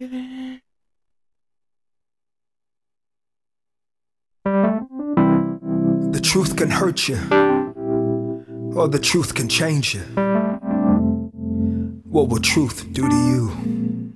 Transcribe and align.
The 0.00 0.60
truth 6.22 6.54
can 6.56 6.70
hurt 6.70 7.08
you, 7.08 7.16
or 8.76 8.86
the 8.86 9.00
truth 9.02 9.34
can 9.34 9.48
change 9.48 9.94
you. 9.94 10.02
What 12.04 12.28
will 12.28 12.38
truth 12.38 12.86
do 12.92 13.08
to 13.08 13.16
you? 13.16 14.14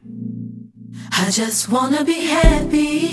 I 1.10 1.30
just 1.32 1.68
wanna 1.68 2.04
be 2.04 2.26
happy. 2.26 3.12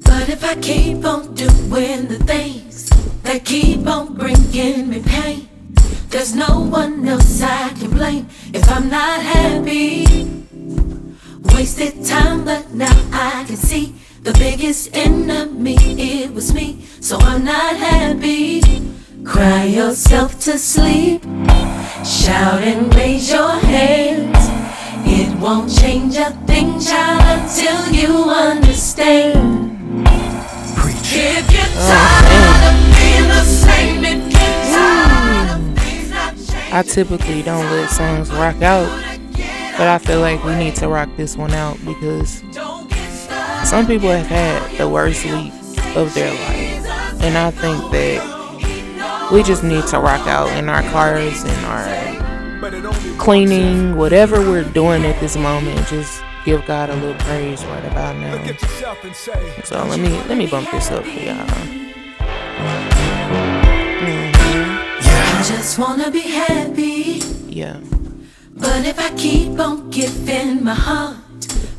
But 0.00 0.28
if 0.28 0.42
I 0.42 0.56
keep 0.56 1.04
on 1.04 1.34
doing 1.34 2.08
the 2.08 2.18
things 2.26 2.88
that 3.22 3.44
keep 3.44 3.86
on 3.86 4.14
bringing 4.14 4.88
me 4.88 5.00
pain, 5.00 5.48
there's 6.08 6.34
no 6.34 6.58
one 6.58 7.06
else 7.06 7.40
I 7.40 7.68
can 7.78 7.90
blame 7.90 8.26
if 8.52 8.68
I'm 8.68 8.88
not 8.88 9.22
happy. 9.22 10.29
Wasted 11.60 12.06
time, 12.06 12.46
but 12.46 12.72
now 12.72 12.96
I 13.12 13.44
can 13.46 13.54
see 13.54 13.94
the 14.22 14.32
biggest 14.32 14.96
enemy, 14.96 15.76
it 15.76 16.32
was 16.32 16.54
me. 16.54 16.86
So 17.02 17.18
I'm 17.18 17.44
not 17.44 17.76
happy. 17.76 18.62
Cry 19.26 19.64
yourself 19.64 20.40
to 20.44 20.56
sleep. 20.56 21.22
Shout 22.02 22.62
and 22.62 22.94
raise 22.94 23.30
your 23.30 23.50
hands. 23.50 24.38
It 25.04 25.38
won't 25.38 25.70
change 25.70 26.16
a 26.16 26.30
thing, 26.46 26.80
child, 26.80 27.42
until 27.42 27.92
you 27.92 28.30
understand. 28.30 30.06
Preach. 30.78 31.12
If 31.12 31.52
you're 31.52 31.74
oh, 31.76 31.90
tired 31.92 32.62
of 32.70 32.76
being 32.96 33.28
the 33.28 33.44
same, 33.44 34.04
if 34.06 34.32
you're 34.32 34.64
tired 34.72 35.60
of 35.60 35.78
things 35.78 36.10
not 36.10 36.32
changing, 36.36 36.72
I 36.72 36.82
typically 36.84 37.42
don't 37.42 37.66
let 37.66 37.90
songs 37.90 38.30
rock 38.30 38.62
out, 38.62 39.09
but 39.80 39.88
I 39.88 39.96
feel 39.96 40.20
like 40.20 40.44
we 40.44 40.54
need 40.56 40.74
to 40.76 40.88
rock 40.88 41.08
this 41.16 41.38
one 41.38 41.52
out 41.52 41.82
because 41.86 42.42
don't 42.52 42.86
get 42.90 43.10
stuck. 43.10 43.64
some 43.64 43.86
people 43.86 44.10
have 44.10 44.26
had 44.26 44.76
the 44.76 44.86
worst 44.86 45.24
week 45.24 45.54
of 45.96 46.12
their 46.12 46.30
life. 46.30 47.22
And 47.22 47.38
I 47.38 47.50
think 47.50 47.90
that 47.90 49.30
we 49.32 49.42
just 49.42 49.64
need 49.64 49.86
to 49.86 49.98
rock 49.98 50.26
out 50.26 50.54
in 50.58 50.68
our 50.68 50.82
cars 50.90 51.42
and 51.44 51.64
our 51.64 52.60
But 52.60 52.74
it 52.74 52.84
only 52.84 53.16
cleaning, 53.16 53.96
whatever 53.96 54.42
we're 54.42 54.64
doing 54.64 55.06
at 55.06 55.18
this 55.18 55.34
moment, 55.34 55.88
just 55.88 56.22
give 56.44 56.62
God 56.66 56.90
a 56.90 56.96
little 56.96 57.14
praise 57.20 57.64
right 57.64 57.84
about 57.86 58.16
now. 58.16 58.32
Look 58.32 58.48
at 58.48 58.60
yourself 58.60 59.02
and 59.02 59.16
say, 59.16 59.62
So 59.64 59.82
let 59.86 59.98
me 59.98 60.10
let 60.28 60.36
me 60.36 60.46
bump 60.46 60.70
this 60.70 60.90
up 60.90 61.04
for 61.04 61.20
y'all. 61.20 61.46
I 65.08 65.42
just 65.48 65.78
wanna 65.78 66.10
be 66.10 66.20
happy. 66.20 67.22
Yeah. 67.48 67.80
But 68.60 68.84
if 68.86 68.98
I 68.98 69.10
keep 69.16 69.58
on 69.58 69.90
giving 69.90 70.62
my 70.64 70.74
heart 70.74 71.16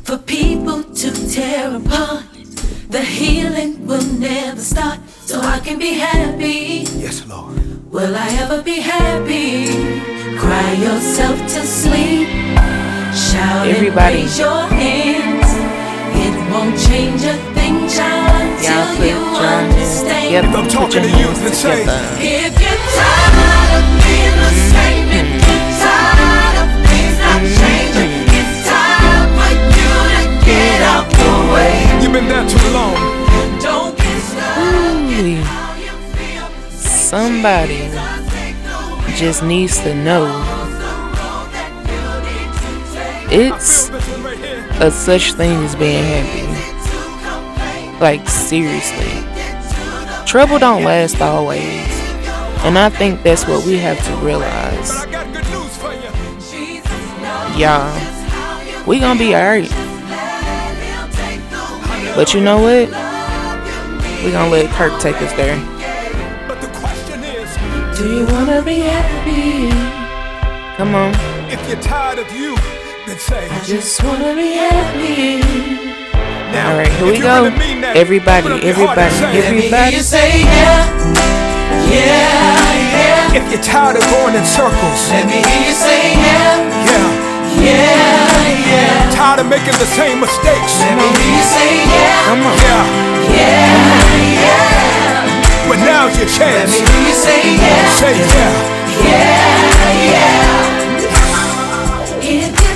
for 0.04 0.18
people 0.18 0.82
to 0.82 1.08
tear 1.32 1.74
apart, 1.76 2.24
the 2.88 3.00
healing 3.00 3.86
will 3.86 4.04
never 4.04 4.60
start. 4.60 4.98
So 5.08 5.40
I 5.40 5.58
can 5.60 5.78
be 5.78 5.92
happy. 5.94 6.84
Yes, 6.98 7.26
Lord. 7.26 7.56
Will 7.92 8.14
I 8.16 8.28
ever 8.42 8.62
be 8.62 8.80
happy? 8.80 9.68
Cry 10.38 10.72
yourself 10.72 11.38
to 11.54 11.60
sleep. 11.80 12.28
Shout 13.14 13.66
Everybody. 13.68 14.14
and 14.20 14.24
raise 14.24 14.38
your 14.38 14.62
hands. 14.82 15.50
It 16.24 16.34
won't 16.52 16.76
change 16.88 17.22
a 17.24 17.36
thing, 17.54 17.76
child, 17.88 18.42
until 18.42 19.06
you 19.06 19.16
understand. 19.36 20.24
together. 20.26 20.48
If 20.48 20.54
I'm 20.56 20.68
talking 20.68 21.02
to 21.02 21.08
you, 21.08 21.28
hands 21.28 21.40
then 21.40 21.52
together. 21.52 22.00
If 22.20 22.60
you're 22.60 22.82
tired 22.96 23.61
You've 32.12 32.20
been 32.20 32.28
there 32.28 32.46
too 32.46 32.68
long. 32.74 32.94
Don't 33.62 33.96
get 33.96 34.20
stuck. 34.20 34.58
Ooh, 34.58 35.36
How 35.40 36.50
somebody 36.68 37.88
just 39.16 39.42
needs 39.42 39.78
to 39.80 39.94
know 39.94 40.26
it's 43.30 43.88
This 43.88 44.08
one 44.10 44.24
right 44.24 44.36
here. 44.36 44.68
a 44.80 44.90
such 44.90 45.32
thing 45.32 45.64
as 45.64 45.74
being 45.74 46.04
happy. 46.04 47.98
Like 47.98 48.28
seriously. 48.28 49.24
Trouble 50.26 50.58
don't 50.58 50.84
last 50.84 51.18
always. 51.22 51.64
And 52.66 52.76
I 52.76 52.90
think 52.90 53.22
that's 53.22 53.46
what 53.48 53.64
we 53.64 53.78
have 53.78 53.98
to 54.04 54.16
realize. 54.16 54.90
But 54.90 55.08
I 55.08 55.10
got 55.12 55.32
good 55.32 55.48
news 55.48 55.76
for 55.78 55.94
you. 55.94 57.58
Y'all, 57.58 58.86
we 58.86 59.00
gonna 59.00 59.18
be 59.18 59.34
alright. 59.34 59.81
But 62.14 62.34
you 62.34 62.40
know 62.40 62.58
what? 62.60 62.88
We're 64.22 64.32
gonna 64.32 64.50
let 64.50 64.70
Kirk 64.70 65.00
take 65.00 65.16
us 65.16 65.32
there. 65.32 65.56
But 66.46 66.60
the 66.60 66.68
question 66.78 67.24
is, 67.24 67.48
Do 67.98 68.04
you 68.16 68.26
wanna 68.26 68.62
be 68.62 68.80
happy? 68.80 69.70
Come 70.76 70.94
on. 70.94 71.14
if 71.50 71.60
you're 71.68 71.80
tired 71.80 72.18
of 72.18 72.30
you, 72.32 72.56
then 73.06 73.18
say, 73.18 73.48
Just 73.64 74.02
wanna 74.04 74.34
be 74.34 74.52
happy. 74.52 75.40
now. 76.52 76.70
All 76.72 76.78
right, 76.78 76.88
here 76.92 77.06
we 77.06 77.16
you 77.16 77.22
go. 77.22 77.44
really 77.44 77.58
mean 77.58 77.80
that, 77.80 77.96
Everybody, 77.96 78.46
open 78.46 78.58
up 78.58 78.64
your 78.64 78.74
heart 78.86 78.98
everybody, 78.98 79.38
everybody. 79.40 79.96
You 79.96 80.02
say 80.02 80.40
yeah, 80.44 80.84
yeah, 81.88 82.60
yeah. 82.92 83.38
If 83.40 83.44
you're 83.50 83.62
tired 83.64 83.96
of 83.96 84.04
going 84.12 84.36
in 84.36 84.44
circles, 84.44 85.00
Let 85.08 85.24
me 85.26 85.40
hear 85.40 85.60
you 85.64 85.74
say 85.74 86.12
yeah, 86.12 86.60
yeah. 86.86 87.08
yeah, 87.56 88.21
yeah. 88.54 89.10
Tired 89.16 89.40
of 89.40 89.46
making 89.48 89.76
the 89.78 89.86
same 89.98 90.20
mistakes, 90.20 90.72
Let 90.80 90.96
me 90.98 91.06
hear 91.16 91.30
you 91.36 91.44
say 91.44 91.70
yeah, 91.88 92.26
Come 92.28 92.42
on. 92.46 92.54
yeah. 92.58 92.84
yeah, 93.36 94.42
yeah. 94.42 95.68
But 95.68 95.78
now's 95.86 96.14
your 96.18 96.28
chance. 96.28 96.70
Let 96.70 96.82
me 96.82 96.90
hear 96.90 97.02
you 97.08 97.14
say 97.14 97.40
yeah, 97.56 97.90
Say 98.00 98.14
yeah. 98.18 98.52
yeah, 99.06 100.12
yeah. 100.12 100.50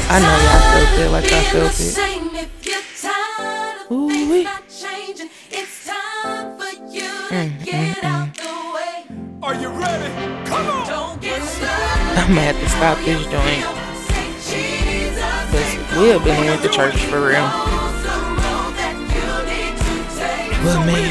I 0.09 0.17
know 0.21 0.37
y'all 0.47 0.63
felt 0.73 1.01
it 1.01 1.11
like 1.11 1.25
I 1.25 1.29
tired 1.29 1.45
of 1.45 1.51
felt 1.53 1.73
being 1.77 1.77
the 1.77 1.83
it. 1.83 1.95
same, 1.95 2.27
if 2.37 2.51
you're 2.67 2.87
tired 3.03 3.77
of 3.83 3.91
Ooh, 3.93 4.09
things 4.09 4.31
wee. 4.31 4.45
not 4.45 4.63
changing, 4.69 5.31
it's 5.51 5.87
time 5.87 6.59
for 6.59 6.71
you 6.93 7.03
to 7.03 7.35
Mm, 7.35 7.65
get 7.65 8.05
out 8.05 8.35
the 8.35 8.53
way. 8.75 9.05
Are 9.43 9.55
you 9.55 9.69
ready? 9.69 10.11
Come 10.49 10.67
on. 10.69 10.87
Don't 10.89 11.21
get 11.21 11.43
stuck. 11.43 11.71
I'm 12.17 12.29
gonna 12.29 12.41
have 12.41 12.59
to 12.61 12.69
stop 12.69 12.99
this 13.05 13.23
joint. 13.27 13.86
Cause 15.97 16.05
we 16.05 16.11
have 16.11 16.25
been 16.25 16.43
here 16.43 16.53
at 16.53 16.61
the 16.61 16.69
church 16.69 17.07
for 17.07 17.29
real. 17.29 17.49
But 20.63 20.85
man, 20.85 21.09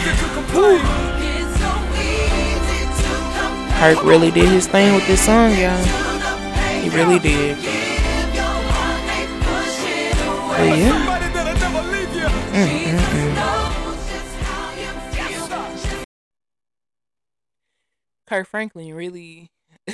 Kirk 3.79 4.03
really 4.03 4.29
did 4.29 4.47
his 4.47 4.68
thing 4.68 4.94
with 4.94 5.07
this 5.07 5.25
song, 5.25 5.57
y'all. 5.57 5.75
He 6.84 6.90
really 6.90 7.18
did. 7.18 7.57
But 10.51 10.78
yeah. 10.78 10.91
Somebody 10.91 11.34
that'll 11.34 11.57
never 11.59 11.81
leave 11.91 12.13
you. 12.13 12.29
Kirk 18.28 18.47
Franklin 18.47 18.94
really 18.94 19.50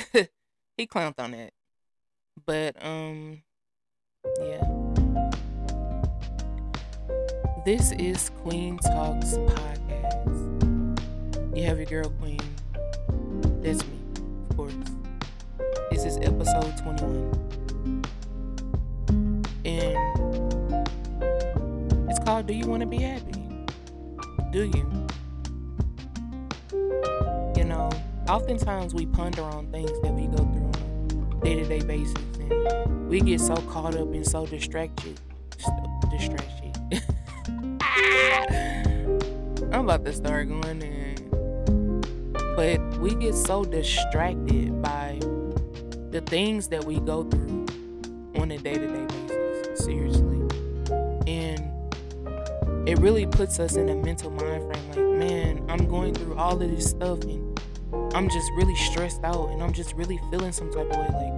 he 0.76 0.86
clowned 0.86 1.18
on 1.18 1.30
that. 1.30 1.54
But 2.44 2.84
um 2.84 3.42
yeah. 4.38 4.62
This 7.64 7.92
is 7.92 8.30
Queen 8.42 8.78
Talks 8.78 9.34
podcast. 9.34 10.26
You 11.56 11.64
have 11.64 11.78
your 11.78 11.86
girl 11.86 12.10
Queen. 12.20 12.40
That's 13.62 13.84
me, 13.84 13.98
of 14.50 14.56
course. 14.56 14.74
This 15.90 16.04
is 16.04 16.18
episode 16.18 16.76
21. 16.78 18.04
And 19.64 19.98
it's 22.08 22.20
called 22.20 22.46
Do 22.46 22.54
You 22.54 22.66
Want 22.66 22.82
to 22.82 22.86
Be 22.86 22.98
Happy? 22.98 23.66
Do 24.52 24.64
you? 24.64 24.88
You 27.56 27.64
know, 27.64 27.90
oftentimes 28.28 28.94
we 28.94 29.06
ponder 29.06 29.42
on 29.42 29.66
things 29.72 29.90
that 30.02 30.12
we 30.12 30.26
go 30.28 30.36
through 30.36 30.70
on 30.70 31.38
a 31.40 31.44
day-to-day 31.44 31.80
basis 31.80 32.14
and 32.14 32.31
we 33.08 33.20
get 33.20 33.40
so 33.40 33.54
caught 33.56 33.96
up 33.96 34.12
and 34.12 34.26
so 34.26 34.46
distracted. 34.46 35.20
St- 35.58 36.10
distracted. 36.10 36.76
I'm 39.72 39.84
about 39.84 40.04
to 40.04 40.12
start 40.12 40.48
going 40.48 40.82
in. 40.82 42.00
But 42.56 42.80
we 42.98 43.14
get 43.14 43.34
so 43.34 43.64
distracted 43.64 44.82
by 44.82 45.18
the 46.10 46.22
things 46.26 46.68
that 46.68 46.84
we 46.84 47.00
go 47.00 47.24
through 47.24 47.66
on 48.36 48.50
a 48.50 48.58
day-to-day 48.58 49.06
basis 49.06 49.84
seriously. 49.84 50.40
And 51.26 51.72
it 52.84 52.98
really 52.98 53.26
puts 53.26 53.60
us 53.60 53.76
in 53.76 53.88
a 53.88 53.94
mental 53.94 54.30
mind 54.30 54.72
frame 54.72 54.88
like 54.88 55.18
man 55.18 55.64
i'm 55.68 55.86
going 55.86 56.12
through 56.12 56.34
all 56.34 56.60
of 56.60 56.68
this 56.70 56.90
stuff 56.90 57.22
and 57.22 57.60
i'm 58.12 58.28
just 58.28 58.50
really 58.56 58.74
stressed 58.74 59.22
out 59.22 59.50
and 59.50 59.62
i'm 59.62 59.72
just 59.72 59.94
really 59.94 60.18
feeling 60.30 60.50
some 60.50 60.70
type 60.72 60.90
of 60.90 60.96
way 60.96 61.08
like 61.14 61.31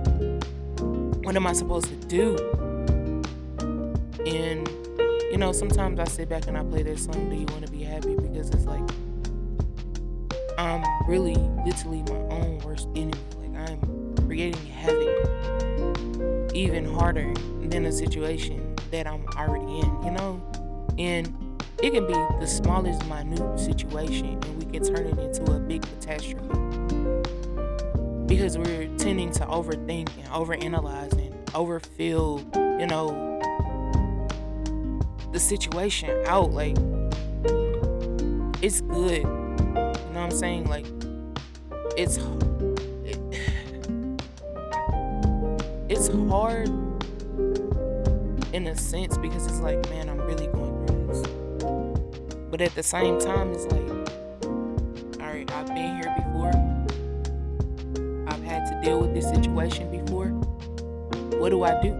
what 1.34 1.40
am 1.40 1.46
i 1.48 1.52
supposed 1.52 1.86
to 1.86 1.96
do 2.06 2.36
And 4.24 4.68
you 5.32 5.36
know, 5.36 5.50
sometimes 5.50 5.98
I 5.98 6.04
sit 6.04 6.28
back 6.28 6.46
and 6.46 6.56
I 6.56 6.62
play 6.62 6.84
that 6.84 6.96
song, 6.96 7.28
Do 7.28 7.34
You 7.34 7.46
Wanna 7.50 7.66
Be 7.66 7.82
Happy? 7.82 8.14
Because 8.14 8.50
it's 8.50 8.66
like 8.66 8.88
I'm 10.56 10.84
really 11.08 11.34
literally 11.66 12.04
my 12.04 12.20
own 12.36 12.58
worst 12.58 12.86
enemy. 12.94 13.18
Like 13.40 13.68
I'm 13.68 14.14
creating 14.26 14.64
havoc 14.66 16.54
even 16.54 16.84
harder 16.84 17.34
than 17.62 17.86
a 17.86 17.92
situation 17.92 18.76
that 18.92 19.08
I'm 19.08 19.26
already 19.36 19.80
in, 19.80 20.02
you 20.04 20.12
know? 20.12 20.40
And 20.98 21.26
it 21.82 21.90
can 21.90 22.06
be 22.06 22.14
the 22.38 22.46
smallest 22.46 23.04
minute 23.06 23.58
situation 23.58 24.38
and 24.40 24.64
we 24.64 24.70
can 24.70 24.84
turn 24.84 25.04
it 25.08 25.18
into 25.18 25.50
a 25.50 25.58
big 25.58 25.82
catastrophe. 25.82 26.46
Because 28.26 28.56
we're 28.56 28.86
tending 28.98 29.32
to 29.32 29.44
overthink 29.46 30.08
and 30.16 30.28
overanalyze 30.28 31.23
overfill, 31.54 32.40
you 32.54 32.86
know, 32.86 33.40
the 35.32 35.40
situation 35.40 36.10
out. 36.26 36.52
Like, 36.52 36.76
it's 38.62 38.80
good. 38.80 39.22
You 39.22 39.24
know 39.24 39.92
what 39.94 40.16
I'm 40.16 40.30
saying? 40.30 40.68
Like, 40.68 40.86
it's 41.96 42.18
it, 43.04 43.18
it's 45.88 46.08
hard 46.28 46.68
in 48.54 48.68
a 48.68 48.76
sense 48.76 49.18
because 49.18 49.46
it's 49.46 49.60
like, 49.60 49.88
man, 49.90 50.08
I'm 50.08 50.20
really 50.20 50.46
going 50.46 50.86
through 50.86 51.06
this. 51.08 51.26
But 52.50 52.60
at 52.60 52.74
the 52.76 52.82
same 52.84 53.18
time, 53.18 53.52
it's 53.52 53.64
like, 53.64 53.90
all 55.20 55.26
right, 55.26 55.50
I've 55.52 55.66
been 55.66 56.00
here 56.00 56.14
before. 56.16 56.52
I've 58.28 58.44
had 58.44 58.66
to 58.70 58.80
deal 58.84 59.00
with 59.00 59.12
this 59.12 59.28
situation 59.28 59.90
before. 59.90 60.43
What 61.44 61.50
do 61.50 61.62
I 61.62 61.78
do? 61.82 61.92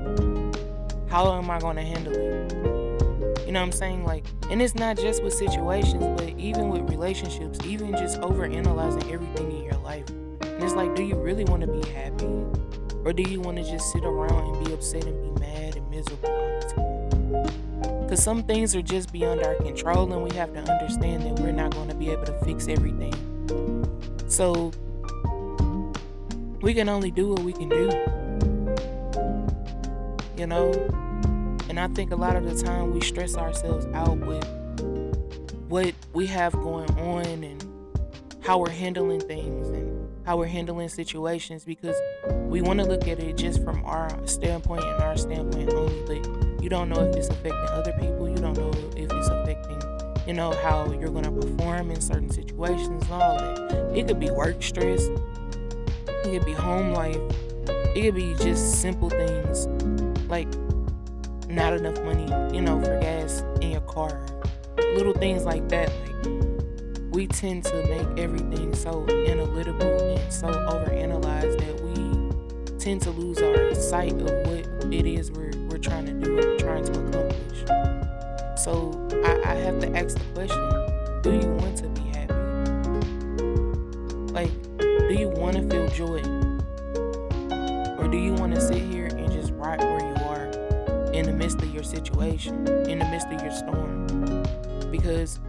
How 1.07 1.37
am 1.37 1.51
I 1.51 1.59
going 1.59 1.77
to 1.77 1.83
handle 1.83 2.15
it? 2.15 3.47
You 3.47 3.53
know 3.53 3.61
what 3.61 3.67
I'm 3.67 3.73
saying? 3.73 4.03
Like, 4.03 4.25
and 4.49 4.63
it's 4.63 4.75
not 4.75 4.97
just 4.97 5.23
with 5.23 5.35
situations, 5.35 6.03
but 6.17 6.31
even 6.39 6.71
with 6.71 6.89
relationships, 6.89 7.59
even 7.67 7.93
just 7.93 8.19
over 8.21 8.47
analyzing 8.47 9.13
everything 9.13 9.51
in 9.51 9.65
your 9.65 9.77
life. 9.81 10.09
And 10.09 10.63
it's 10.63 10.73
like, 10.73 10.95
do 10.95 11.03
you 11.03 11.17
really 11.17 11.45
want 11.45 11.61
to 11.61 11.67
be 11.67 11.87
happy? 11.91 12.25
Or 13.05 13.13
do 13.13 13.23
you 13.23 13.43
want 13.43 13.59
to 13.59 13.65
just 13.65 13.93
sit 13.93 14.03
around 14.03 14.57
and 14.57 14.65
be 14.65 14.73
upset 14.73 15.05
and 15.05 15.35
be 15.35 15.41
mad 15.43 15.77
and 15.77 15.91
miserable 15.91 16.31
all 16.31 16.61
the 16.61 17.45
time? 17.83 18.01
Because 18.01 18.23
some 18.23 18.45
things 18.45 18.75
are 18.75 18.81
just 18.81 19.13
beyond 19.13 19.43
our 19.43 19.57
control, 19.57 20.11
and 20.11 20.25
we 20.25 20.35
have 20.37 20.55
to 20.55 20.61
understand 20.61 21.23
that 21.25 21.39
we're 21.39 21.53
not 21.53 21.75
going 21.75 21.91
to 21.91 21.95
be 21.95 22.09
able 22.09 22.25
to 22.25 22.45
fix 22.47 22.67
everything. 22.67 23.13
So, 24.27 24.73
we 26.63 26.73
can 26.73 26.89
only 26.89 27.11
do 27.11 27.29
what 27.29 27.41
we 27.41 27.53
can 27.53 27.69
do. 27.69 27.91
You 30.37 30.47
know? 30.47 30.73
And 31.69 31.81
I 31.81 31.89
think 31.89 32.13
a 32.13 32.17
lot 32.17 32.37
of 32.37 32.45
the 32.45 32.63
time 32.63 32.93
we 32.93 33.01
stress 33.01 33.37
ourselves 33.37 33.87
out 33.95 34.19
with 34.19 34.47
what 35.69 35.95
we 36.13 36.27
have 36.27 36.53
going 36.53 36.91
on 36.99 37.43
and 37.43 37.65
how 38.45 38.59
we're 38.59 38.71
handling 38.71 39.21
things 39.21 39.69
and 39.69 40.09
how 40.27 40.37
we're 40.37 40.47
handling 40.47 40.89
situations 40.89 41.65
because 41.65 41.97
we 42.49 42.61
want 42.61 42.79
to 42.79 42.85
look 42.85 43.09
at 43.09 43.19
it 43.19 43.37
just 43.37 43.63
from 43.65 43.85
our 43.85 44.09
standpoint 44.27 44.85
and 44.85 45.03
our 45.03 45.17
standpoint 45.17 45.73
only, 45.73 46.21
but 46.21 46.63
you 46.63 46.69
don't 46.69 46.89
know 46.89 47.01
if 47.01 47.17
it's 47.17 47.29
affecting 47.29 47.69
other 47.71 47.93
people. 47.93 48.29
You 48.29 48.37
don't 48.37 48.57
know 48.57 48.71
if 48.97 49.11
it's 49.11 49.29
affecting, 49.29 49.81
you 50.27 50.35
know, 50.35 50.53
how 50.63 50.91
you're 50.93 51.11
going 51.11 51.25
to 51.25 51.33
perform 51.33 51.91
in 51.91 52.01
certain 52.01 52.31
situations 52.31 53.03
and 53.05 53.13
all 53.13 53.39
that. 53.39 53.93
It 53.97 54.07
could 54.07 54.21
be 54.21 54.31
work 54.31 54.63
stress, 54.63 55.03
it 55.07 56.25
could 56.25 56.45
be 56.45 56.53
home 56.53 56.93
life, 56.93 57.17
it 57.67 58.03
could 58.03 58.15
be 58.15 58.35
just 58.35 58.81
simple 58.81 59.11
things 59.11 59.67
like 60.35 60.53
not 61.49 61.75
enough 61.75 62.03
money, 62.03 62.25
you 62.53 62.61
know, 62.61 62.83
for 62.83 62.99
gas 62.99 63.45
in 63.61 63.71
your 63.71 63.81
car. 63.83 64.21
Little 64.97 65.13
things 65.13 65.45
like 65.45 65.69
that. 65.69 65.93
Like 66.01 67.13
we 67.13 67.29
tend 67.29 67.63
to 67.67 67.77
make 67.87 68.19
everything 68.19 68.75
so 68.75 69.07
analytical 69.29 70.17
and 70.17 70.33
so 70.33 70.49
overanalyzed 70.49 71.57
that 71.61 71.81
we 71.85 71.95
tend 72.81 73.01
to 73.03 73.13
lose 73.13 73.41
our 73.41 73.75
sight 73.77 74.15
of 74.15 74.33
what 74.49 74.93
it 74.93 75.07
is 75.07 75.31
we're, 75.31 75.53
we're 75.69 75.79
trying 75.79 76.07
to 76.07 76.15
do 76.15 76.37
and 76.41 76.59
trying 76.59 76.85
to 76.85 76.93
accomplish. 76.93 77.61
So 78.61 78.75
I, 79.25 79.53
I 79.53 79.55
have 79.67 79.79
to 79.83 79.97
ask 79.97 80.19
the 80.19 80.25
question 80.35 80.59
do 81.23 81.31
you 81.31 81.53
want 81.63 81.77
to 81.79 81.89
be 81.91 82.03
happy? 82.11 82.35
Like, 84.33 84.51
do 84.79 85.15
you 85.15 85.29
want 85.29 85.55
to 85.59 85.63
feel 85.71 85.89
joy? 85.91 86.34
Situation, 91.95 92.67
in 92.89 92.99
the 92.99 93.05
midst 93.07 93.29
of 93.29 93.43
your 93.43 93.53
storm? 93.53 94.07
Because 94.91 95.41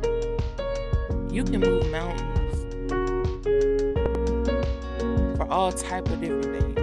you 1.31 1.44
can 1.44 1.59
move 1.59 1.89
mountains 1.92 2.65
for 5.38 5.47
all 5.51 5.71
type 5.71 6.07
of 6.09 6.21
different 6.21 6.45
things. 6.45 6.75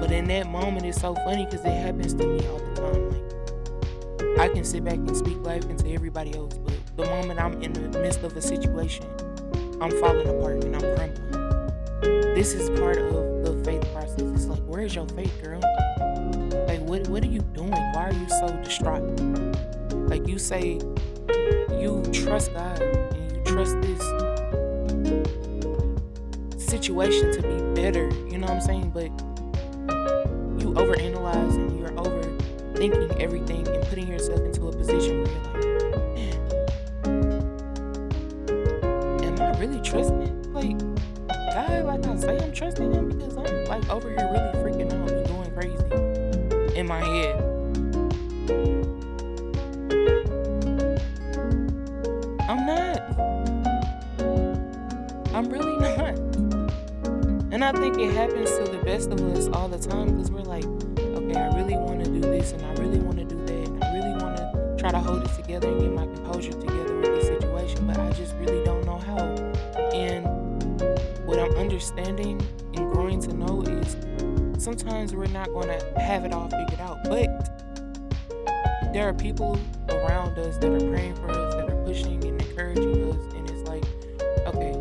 But 0.00 0.12
in 0.12 0.26
that 0.28 0.46
moment, 0.48 0.86
it's 0.86 1.00
so 1.00 1.14
funny 1.14 1.44
because 1.44 1.64
it 1.64 1.72
happens 1.72 2.14
to 2.14 2.26
me 2.26 2.46
all 2.48 2.58
the 2.58 2.74
time. 2.80 4.36
Like 4.36 4.50
I 4.50 4.52
can 4.52 4.64
sit 4.64 4.84
back 4.84 4.94
and 4.94 5.16
speak 5.16 5.38
life 5.42 5.64
into 5.66 5.88
everybody 5.90 6.34
else, 6.34 6.56
but 6.58 6.74
the 6.96 7.04
moment 7.06 7.40
I'm 7.40 7.62
in 7.62 7.72
the 7.72 7.98
midst 8.00 8.22
of 8.22 8.36
a 8.36 8.42
situation, 8.42 9.06
I'm 9.80 9.90
falling 10.00 10.28
apart 10.28 10.64
and 10.64 10.76
I'm 10.76 10.96
crumbling. 10.96 12.34
This 12.34 12.54
is 12.54 12.70
part 12.80 12.98
of 12.98 13.12
the 13.44 13.62
faith 13.64 13.82
process. 13.92 14.20
It's 14.20 14.46
like, 14.46 14.62
where's 14.66 14.94
your 14.94 15.06
faith, 15.08 15.42
girl? 15.42 15.60
What 16.90 17.06
what 17.06 17.22
are 17.22 17.28
you 17.28 17.38
doing? 17.38 17.70
Why 17.70 18.08
are 18.08 18.12
you 18.12 18.28
so 18.28 18.48
distraught? 18.64 19.04
Like 20.10 20.26
you 20.26 20.40
say, 20.40 20.80
you 21.78 22.02
trust 22.12 22.52
God 22.52 22.82
and 22.82 23.30
you 23.30 23.44
trust 23.44 23.80
this 23.80 24.00
situation 26.60 27.30
to 27.30 27.42
be 27.42 27.80
better. 27.80 28.10
You 28.28 28.38
know 28.38 28.48
what 28.48 28.56
I'm 28.56 28.60
saying? 28.60 28.90
But 28.90 29.04
you 30.60 30.72
overanalyze 30.74 31.54
and 31.54 31.78
you're 31.78 31.92
overthinking 31.92 33.20
everything 33.20 33.68
and 33.68 33.86
putting 33.86 34.08
yourself 34.08 34.40
into 34.40 34.66
a 34.66 34.72
position 34.72 35.22
where 35.22 35.32
you're 35.32 35.44
like, 35.44 36.10
man, 39.14 39.38
am 39.38 39.40
I 39.40 39.56
really 39.60 39.80
trusting? 39.82 40.52
Like, 40.52 40.76
God, 41.54 41.84
like 41.84 42.04
I 42.04 42.16
say, 42.16 42.36
I'm 42.40 42.52
trusting 42.52 42.92
Him 42.92 43.10
because 43.10 43.36
I'm 43.36 43.64
like 43.66 43.88
over 43.88 44.08
here 44.08 44.28
really 44.32 44.52
freaking 44.58 44.92
out 45.00 45.08
and 45.08 45.28
going 45.28 45.52
crazy 45.52 45.99
in 46.80 46.86
my 46.86 47.04
head. 47.04 47.36
I'm 52.48 52.64
not. 52.64 53.00
I'm 55.34 55.50
really 55.50 55.76
not. 55.96 56.16
And 57.52 57.62
I 57.62 57.72
think 57.72 57.98
it 57.98 58.12
happens 58.14 58.50
to 58.56 58.64
the 58.64 58.80
best 58.82 59.10
of 59.10 59.20
us 59.20 59.48
all 59.48 59.68
the 59.68 59.78
time 59.78 60.16
because 60.16 60.30
we're 60.30 60.40
like, 60.40 60.64
okay, 60.64 61.38
I 61.38 61.54
really 61.54 61.76
want 61.76 62.02
to 62.02 62.10
do 62.10 62.20
this 62.20 62.52
and 62.52 62.64
I 62.64 62.72
really 62.82 62.98
want 62.98 63.18
to 63.18 63.24
do 63.24 63.36
that 63.44 63.68
and 63.68 63.84
I 63.84 63.92
really 63.92 64.22
want 64.22 64.38
to 64.38 64.76
try 64.78 64.90
to 64.90 65.00
hold 65.00 65.22
it 65.22 65.34
together 65.34 65.68
and 65.68 65.82
get 65.82 65.92
my 65.92 66.06
composure 66.06 66.52
together 66.52 66.96
with 66.96 67.14
this 67.14 67.26
situation, 67.26 67.86
but 67.86 67.98
I 67.98 68.10
just 68.12 68.34
really 68.36 68.64
don't 68.64 68.86
know 68.86 68.96
how. 68.96 69.18
And 69.92 70.24
what 71.26 71.38
I'm 71.38 71.52
understanding 71.56 72.40
and 72.74 72.90
growing 72.90 73.20
to 73.20 73.34
know 73.34 73.60
is 73.62 73.96
sometimes 74.60 75.14
we're 75.14 75.26
not 75.26 75.48
going 75.48 75.68
to 75.68 76.00
have 76.00 76.24
it 76.24 76.32
all 76.32 76.48
figured 76.50 76.80
out, 76.80 76.98
but 77.04 77.26
there 78.92 79.08
are 79.08 79.14
people 79.14 79.58
around 79.88 80.38
us 80.38 80.58
that 80.58 80.70
are 80.70 80.90
praying 80.90 81.14
for 81.16 81.30
us, 81.30 81.54
that 81.54 81.70
are 81.70 81.84
pushing 81.84 82.22
and 82.24 82.40
encouraging 82.42 83.10
us, 83.10 83.34
and 83.34 83.48
it's 83.48 83.66
like, 83.68 83.84
okay, 84.46 84.72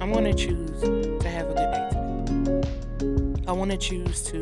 I'm 0.00 0.12
gonna 0.12 0.32
choose 0.32 0.80
to 0.80 1.28
have 1.28 1.50
a 1.50 1.54
good 1.54 1.72
day 1.72 1.88
today. 1.92 3.42
I 3.46 3.52
want 3.52 3.70
to 3.70 3.76
choose 3.76 4.22
to 4.22 4.40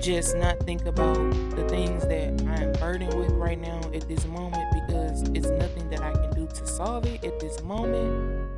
just 0.00 0.36
not 0.36 0.58
think 0.60 0.86
about 0.86 1.16
the 1.54 1.66
things 1.68 2.02
that 2.06 2.42
I 2.48 2.62
am 2.62 2.72
burdened 2.72 3.14
with 3.14 3.32
right 3.32 3.60
now 3.60 3.80
at 3.92 4.08
this 4.08 4.24
moment 4.26 4.64
because 4.72 5.22
it's 5.34 5.48
nothing 5.48 5.90
that 5.90 6.00
I 6.00 6.12
can 6.12 6.32
do 6.34 6.46
to 6.46 6.66
solve 6.66 7.06
it 7.06 7.22
at 7.24 7.38
this 7.38 7.62
moment. 7.62 8.50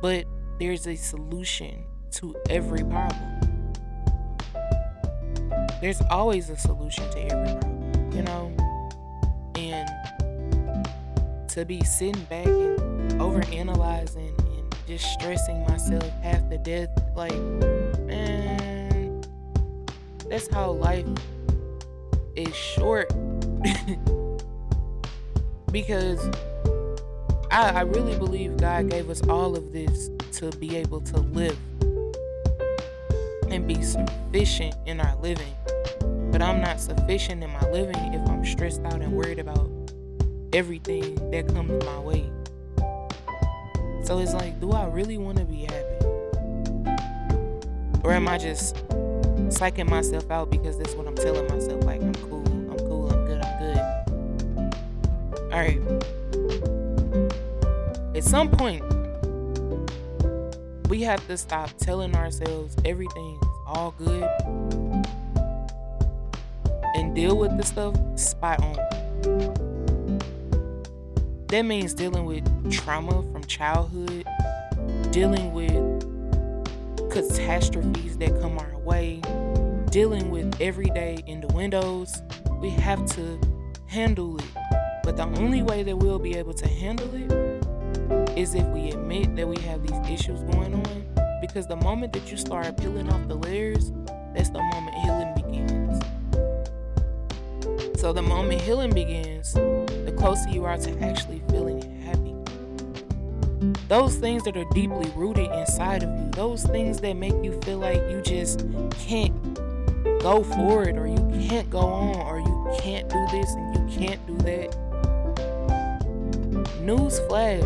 But 0.00 0.24
there's 0.58 0.86
a 0.86 0.96
solution 0.96 1.84
to 2.12 2.34
every 2.48 2.84
problem. 2.84 3.51
There's 5.82 6.00
always 6.12 6.48
a 6.48 6.56
solution 6.56 7.10
to 7.10 7.18
every 7.18 7.60
problem, 7.60 8.12
you 8.12 8.22
know? 8.22 8.54
And 9.56 10.86
to 11.48 11.64
be 11.64 11.82
sitting 11.82 12.22
back 12.26 12.46
and 12.46 13.10
overanalyzing 13.14 14.38
and 14.38 14.76
just 14.86 15.04
stressing 15.14 15.66
myself 15.66 16.08
half 16.22 16.48
to 16.50 16.58
death, 16.58 16.88
like, 17.16 17.34
man, 18.06 19.24
that's 20.30 20.46
how 20.54 20.70
life 20.70 21.04
is 22.36 22.54
short. 22.54 23.12
because 25.72 26.24
I, 27.50 27.70
I 27.70 27.80
really 27.80 28.16
believe 28.16 28.56
God 28.56 28.88
gave 28.88 29.10
us 29.10 29.20
all 29.26 29.56
of 29.56 29.72
this 29.72 30.10
to 30.34 30.56
be 30.58 30.76
able 30.76 31.00
to 31.00 31.18
live 31.18 31.58
and 33.50 33.66
be 33.66 33.82
sufficient 33.82 34.76
in 34.86 35.00
our 35.00 35.16
living. 35.16 35.52
But 36.32 36.40
I'm 36.40 36.62
not 36.62 36.80
sufficient 36.80 37.44
in 37.44 37.50
my 37.50 37.70
living 37.70 38.14
if 38.14 38.26
I'm 38.26 38.42
stressed 38.42 38.82
out 38.86 39.02
and 39.02 39.12
worried 39.12 39.38
about 39.38 39.70
everything 40.54 41.14
that 41.30 41.46
comes 41.48 41.84
my 41.84 41.98
way. 41.98 42.30
So 44.04 44.18
it's 44.18 44.32
like, 44.32 44.58
do 44.58 44.72
I 44.72 44.86
really 44.86 45.18
want 45.18 45.36
to 45.38 45.44
be 45.44 45.64
happy? 45.64 46.06
Or 48.02 48.12
am 48.12 48.26
I 48.28 48.38
just 48.38 48.76
psyching 49.48 49.90
myself 49.90 50.30
out 50.30 50.50
because 50.50 50.78
that's 50.78 50.94
what 50.94 51.06
I'm 51.06 51.14
telling 51.14 51.46
myself? 51.48 51.84
Like, 51.84 52.00
I'm 52.00 52.14
cool, 52.14 52.42
I'm 52.46 52.78
cool, 52.78 53.12
I'm 53.12 53.26
good, 53.26 53.42
I'm 53.44 53.58
good. 54.56 54.74
Alright. 55.52 55.80
At 58.16 58.24
some 58.24 58.50
point, 58.50 58.82
we 60.88 61.02
have 61.02 61.26
to 61.26 61.36
stop 61.36 61.70
telling 61.76 62.16
ourselves 62.16 62.74
everything's 62.86 63.44
all 63.66 63.94
good 63.98 64.81
deal 67.14 67.36
with 67.36 67.56
the 67.56 67.62
stuff 67.62 67.94
spot 68.18 68.62
on. 68.62 68.76
That 71.48 71.66
means 71.66 71.92
dealing 71.92 72.24
with 72.24 72.72
trauma 72.72 73.22
from 73.30 73.44
childhood, 73.44 74.24
dealing 75.10 75.52
with 75.52 75.72
catastrophes 77.10 78.16
that 78.16 78.40
come 78.40 78.58
our 78.58 78.78
way, 78.78 79.20
dealing 79.90 80.30
with 80.30 80.58
everyday 80.60 81.22
innuendos. 81.26 82.22
We 82.60 82.70
have 82.70 83.04
to 83.16 83.38
handle 83.86 84.38
it. 84.38 84.46
But 85.04 85.18
the 85.18 85.24
only 85.24 85.62
way 85.62 85.82
that 85.82 85.96
we'll 85.96 86.18
be 86.18 86.36
able 86.36 86.54
to 86.54 86.66
handle 86.66 87.10
it 87.14 88.38
is 88.38 88.54
if 88.54 88.66
we 88.68 88.90
admit 88.90 89.36
that 89.36 89.46
we 89.46 89.60
have 89.62 89.86
these 89.86 89.98
issues 90.08 90.42
going 90.44 90.74
on. 90.74 91.38
Because 91.42 91.66
the 91.66 91.76
moment 91.76 92.14
that 92.14 92.30
you 92.30 92.38
start 92.38 92.78
peeling 92.78 93.12
off 93.12 93.28
the 93.28 93.34
layers, 93.34 93.92
that's 94.34 94.48
the 94.48 94.62
moment 94.62 94.94
healing 94.96 95.34
begins. 95.34 95.81
So 98.02 98.12
the 98.12 98.20
moment 98.20 98.60
healing 98.60 98.92
begins, 98.92 99.52
the 99.52 100.12
closer 100.18 100.50
you 100.50 100.64
are 100.64 100.76
to 100.76 101.00
actually 101.04 101.40
feeling 101.48 101.80
happy. 102.00 102.34
Those 103.86 104.16
things 104.16 104.42
that 104.42 104.56
are 104.56 104.68
deeply 104.74 105.08
rooted 105.14 105.48
inside 105.52 106.02
of 106.02 106.10
you, 106.10 106.30
those 106.32 106.64
things 106.64 106.98
that 107.02 107.12
make 107.12 107.34
you 107.44 107.60
feel 107.60 107.78
like 107.78 108.00
you 108.10 108.20
just 108.20 108.66
can't 108.98 109.32
go 110.20 110.42
forward 110.42 110.98
or 110.98 111.06
you 111.06 111.46
can't 111.48 111.70
go 111.70 111.78
on 111.78 112.16
or 112.16 112.40
you 112.40 112.76
can't 112.80 113.08
do 113.08 113.24
this 113.30 113.54
and 113.54 113.72
you 113.92 113.96
can't 113.96 114.26
do 114.26 114.36
that. 114.38 114.76
News 116.80 117.20
flash 117.28 117.62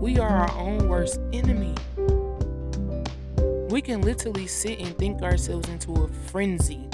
we 0.00 0.20
are 0.20 0.28
our 0.28 0.52
own 0.52 0.88
worst 0.88 1.18
enemy. 1.32 1.74
We 3.70 3.82
can 3.82 4.02
literally 4.02 4.46
sit 4.46 4.78
and 4.78 4.96
think 4.96 5.22
ourselves 5.22 5.68
into 5.68 5.94
a 5.94 6.06
frenzy. 6.28 6.88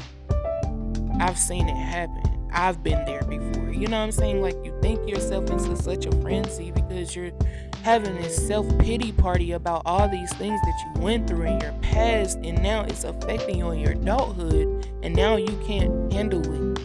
I've 1.20 1.38
seen 1.38 1.68
it 1.68 1.76
happen. 1.76 2.21
I've 2.52 2.82
been 2.82 3.04
there 3.04 3.22
before. 3.22 3.72
You 3.72 3.88
know 3.88 3.98
what 3.98 4.04
I'm 4.04 4.12
saying? 4.12 4.42
Like 4.42 4.56
you 4.64 4.78
think 4.80 5.08
yourself 5.08 5.50
into 5.50 5.76
such 5.76 6.06
a 6.06 6.12
frenzy 6.20 6.70
because 6.70 7.16
you're 7.16 7.32
having 7.82 8.14
this 8.16 8.46
self 8.46 8.66
pity 8.78 9.12
party 9.12 9.52
about 9.52 9.82
all 9.86 10.08
these 10.08 10.32
things 10.34 10.60
that 10.60 10.74
you 10.84 11.02
went 11.02 11.26
through 11.26 11.46
in 11.46 11.60
your 11.60 11.72
past, 11.82 12.38
and 12.38 12.62
now 12.62 12.82
it's 12.82 13.04
affecting 13.04 13.58
you 13.58 13.70
in 13.70 13.80
your 13.80 13.92
adulthood, 13.92 14.86
and 15.02 15.14
now 15.14 15.36
you 15.36 15.60
can't 15.66 16.12
handle 16.12 16.40
it. 16.40 16.78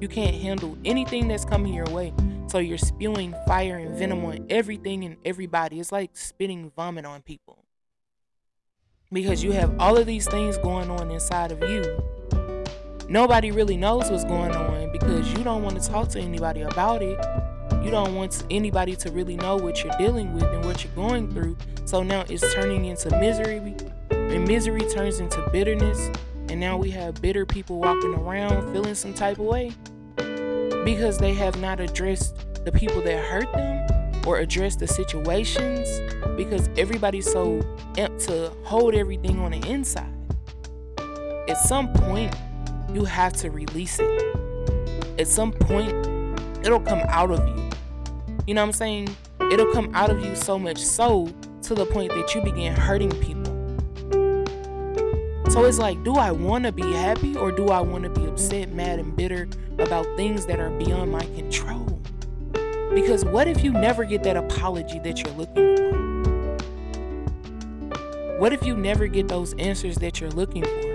You 0.00 0.08
can't 0.08 0.34
handle 0.34 0.76
anything 0.84 1.28
that's 1.28 1.44
coming 1.44 1.72
your 1.72 1.86
way. 1.86 2.12
So 2.48 2.58
you're 2.58 2.78
spewing 2.78 3.34
fire 3.46 3.78
and 3.78 3.96
venom 3.96 4.24
on 4.24 4.46
everything 4.50 5.04
and 5.04 5.16
everybody. 5.24 5.80
It's 5.80 5.90
like 5.90 6.16
spitting 6.16 6.70
vomit 6.76 7.04
on 7.04 7.22
people. 7.22 7.64
Because 9.12 9.42
you 9.42 9.52
have 9.52 9.74
all 9.78 9.96
of 9.96 10.06
these 10.06 10.26
things 10.28 10.58
going 10.58 10.90
on 10.90 11.10
inside 11.10 11.52
of 11.52 11.60
you. 11.68 11.82
Nobody 13.08 13.50
really 13.50 13.76
knows 13.76 14.10
what's 14.10 14.24
going 14.24 14.52
on 14.52 14.90
because 14.90 15.30
you 15.32 15.44
don't 15.44 15.62
want 15.62 15.80
to 15.80 15.88
talk 15.88 16.08
to 16.10 16.20
anybody 16.20 16.62
about 16.62 17.02
it. 17.02 17.18
You 17.82 17.90
don't 17.90 18.14
want 18.14 18.44
anybody 18.50 18.96
to 18.96 19.10
really 19.10 19.36
know 19.36 19.56
what 19.56 19.84
you're 19.84 19.96
dealing 19.98 20.32
with 20.32 20.44
and 20.44 20.64
what 20.64 20.82
you're 20.82 20.94
going 20.94 21.30
through. 21.30 21.56
So 21.84 22.02
now 22.02 22.24
it's 22.28 22.54
turning 22.54 22.86
into 22.86 23.10
misery, 23.18 23.74
and 24.10 24.48
misery 24.48 24.80
turns 24.88 25.20
into 25.20 25.46
bitterness. 25.52 26.10
And 26.48 26.58
now 26.58 26.78
we 26.78 26.90
have 26.92 27.20
bitter 27.20 27.44
people 27.44 27.78
walking 27.78 28.14
around 28.14 28.72
feeling 28.72 28.94
some 28.94 29.12
type 29.12 29.38
of 29.38 29.44
way 29.44 29.72
because 30.84 31.18
they 31.18 31.34
have 31.34 31.60
not 31.60 31.80
addressed 31.80 32.36
the 32.64 32.72
people 32.72 33.02
that 33.02 33.22
hurt 33.24 33.52
them 33.52 34.22
or 34.26 34.38
addressed 34.38 34.78
the 34.78 34.86
situations 34.86 36.00
because 36.36 36.70
everybody's 36.78 37.30
so 37.30 37.60
amped 37.94 38.24
to 38.26 38.50
hold 38.62 38.94
everything 38.94 39.40
on 39.40 39.50
the 39.50 39.68
inside. 39.68 40.08
At 41.48 41.58
some 41.58 41.92
point, 41.92 42.34
you 42.94 43.04
have 43.04 43.32
to 43.32 43.50
release 43.50 43.98
it. 43.98 44.36
At 45.18 45.26
some 45.26 45.52
point, 45.52 45.92
it'll 46.64 46.80
come 46.80 47.00
out 47.08 47.30
of 47.32 47.46
you. 47.48 47.70
You 48.46 48.54
know 48.54 48.62
what 48.62 48.68
I'm 48.68 48.72
saying? 48.72 49.16
It'll 49.50 49.72
come 49.72 49.92
out 49.94 50.10
of 50.10 50.24
you 50.24 50.36
so 50.36 50.58
much 50.58 50.78
so 50.78 51.32
to 51.62 51.74
the 51.74 51.86
point 51.86 52.12
that 52.12 52.34
you 52.34 52.40
begin 52.40 52.74
hurting 52.74 53.10
people. 53.20 53.52
So 55.50 55.64
it's 55.64 55.78
like, 55.78 56.02
do 56.04 56.14
I 56.14 56.30
want 56.30 56.64
to 56.64 56.72
be 56.72 56.92
happy 56.92 57.36
or 57.36 57.52
do 57.52 57.68
I 57.68 57.80
want 57.80 58.04
to 58.04 58.10
be 58.10 58.26
upset, 58.26 58.72
mad, 58.72 58.98
and 58.98 59.14
bitter 59.16 59.48
about 59.78 60.06
things 60.16 60.46
that 60.46 60.60
are 60.60 60.70
beyond 60.70 61.10
my 61.12 61.24
control? 61.36 62.00
Because 62.94 63.24
what 63.24 63.48
if 63.48 63.64
you 63.64 63.72
never 63.72 64.04
get 64.04 64.22
that 64.22 64.36
apology 64.36 65.00
that 65.00 65.20
you're 65.22 65.34
looking 65.34 65.76
for? 65.76 65.84
What 68.38 68.52
if 68.52 68.64
you 68.64 68.76
never 68.76 69.06
get 69.06 69.28
those 69.28 69.52
answers 69.54 69.96
that 69.96 70.20
you're 70.20 70.30
looking 70.30 70.64
for? 70.64 70.93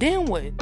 Then 0.00 0.24
what? 0.24 0.56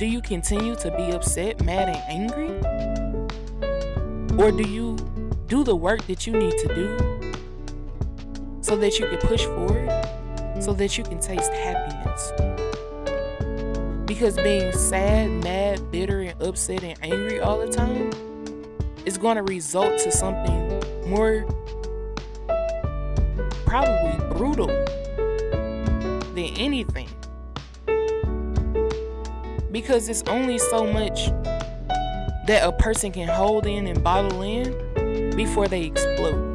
Do 0.00 0.06
you 0.06 0.20
continue 0.20 0.74
to 0.74 0.90
be 0.96 1.12
upset, 1.12 1.64
mad, 1.64 1.88
and 1.88 2.02
angry? 2.08 2.48
Or 4.36 4.50
do 4.50 4.68
you 4.68 4.96
do 5.46 5.62
the 5.62 5.76
work 5.76 6.04
that 6.08 6.26
you 6.26 6.32
need 6.32 6.58
to 6.58 6.74
do 6.74 6.98
so 8.62 8.74
that 8.78 8.98
you 8.98 9.06
can 9.06 9.18
push 9.18 9.44
forward, 9.44 9.88
so 10.60 10.72
that 10.72 10.98
you 10.98 11.04
can 11.04 11.20
taste 11.20 11.52
happiness? 11.52 12.32
Because 14.06 14.34
being 14.34 14.72
sad, 14.72 15.30
mad, 15.44 15.88
bitter, 15.92 16.22
and 16.22 16.42
upset 16.42 16.82
and 16.82 16.98
angry 17.00 17.38
all 17.38 17.64
the 17.64 17.70
time 17.70 18.10
is 19.06 19.16
going 19.16 19.36
to 19.36 19.44
result 19.44 20.00
to 20.00 20.10
something 20.10 20.82
more 21.08 21.46
probably 23.64 24.18
brutal 24.36 24.66
than 26.34 26.56
anything. 26.56 27.06
Because 29.72 30.08
it's 30.08 30.22
only 30.26 30.58
so 30.58 30.84
much 30.84 31.26
that 32.46 32.62
a 32.64 32.72
person 32.72 33.12
can 33.12 33.28
hold 33.28 33.66
in 33.66 33.86
and 33.86 34.02
bottle 34.02 34.42
in 34.42 35.36
before 35.36 35.68
they 35.68 35.84
explode. 35.84 36.48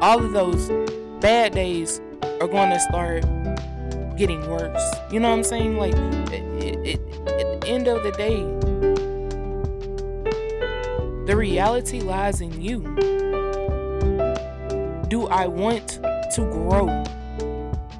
All 0.00 0.24
of 0.24 0.32
those 0.32 0.70
bad 1.20 1.52
days 1.52 2.00
are 2.40 2.48
going 2.48 2.70
to 2.70 2.80
start 2.80 3.22
getting 4.16 4.40
worse. 4.48 4.94
You 5.10 5.20
know 5.20 5.28
what 5.28 5.36
I'm 5.36 5.44
saying? 5.44 5.76
Like, 5.76 5.94
it, 6.32 6.86
it, 6.86 7.00
at 7.28 7.60
the 7.60 7.68
end 7.68 7.88
of 7.88 8.02
the 8.02 8.12
day, 8.12 8.42
the 11.26 11.36
reality 11.36 12.00
lies 12.00 12.40
in 12.40 12.58
you. 12.60 12.80
Do 15.08 15.26
I 15.26 15.46
want 15.46 16.00
to 16.32 16.50
grow? 16.50 17.04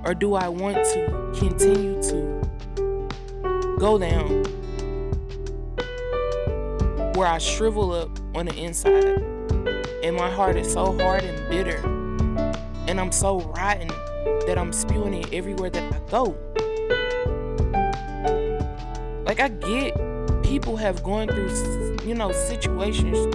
Or 0.04 0.14
do 0.14 0.34
I 0.34 0.48
want 0.48 0.76
to 0.76 1.32
continue 1.38 2.02
to 2.04 2.37
go 3.78 3.96
down 3.98 4.42
where 7.14 7.28
I 7.28 7.38
shrivel 7.38 7.92
up 7.92 8.10
on 8.34 8.46
the 8.46 8.54
inside? 8.54 9.22
And 10.02 10.16
my 10.16 10.30
heart 10.30 10.56
is 10.56 10.72
so 10.72 10.96
hard 10.98 11.22
and 11.22 11.48
bitter. 11.48 11.78
And 12.88 13.00
I'm 13.00 13.12
so 13.12 13.40
rotten 13.40 13.88
that 14.46 14.56
I'm 14.58 14.72
spewing 14.72 15.14
it 15.14 15.32
everywhere 15.32 15.70
that 15.70 15.92
I 15.92 15.98
go. 16.10 16.36
Like 19.24 19.40
I 19.40 19.48
get 19.48 19.94
people 20.42 20.76
have 20.76 21.02
gone 21.02 21.28
through 21.28 21.98
you 22.06 22.14
know 22.14 22.32
situations, 22.32 23.34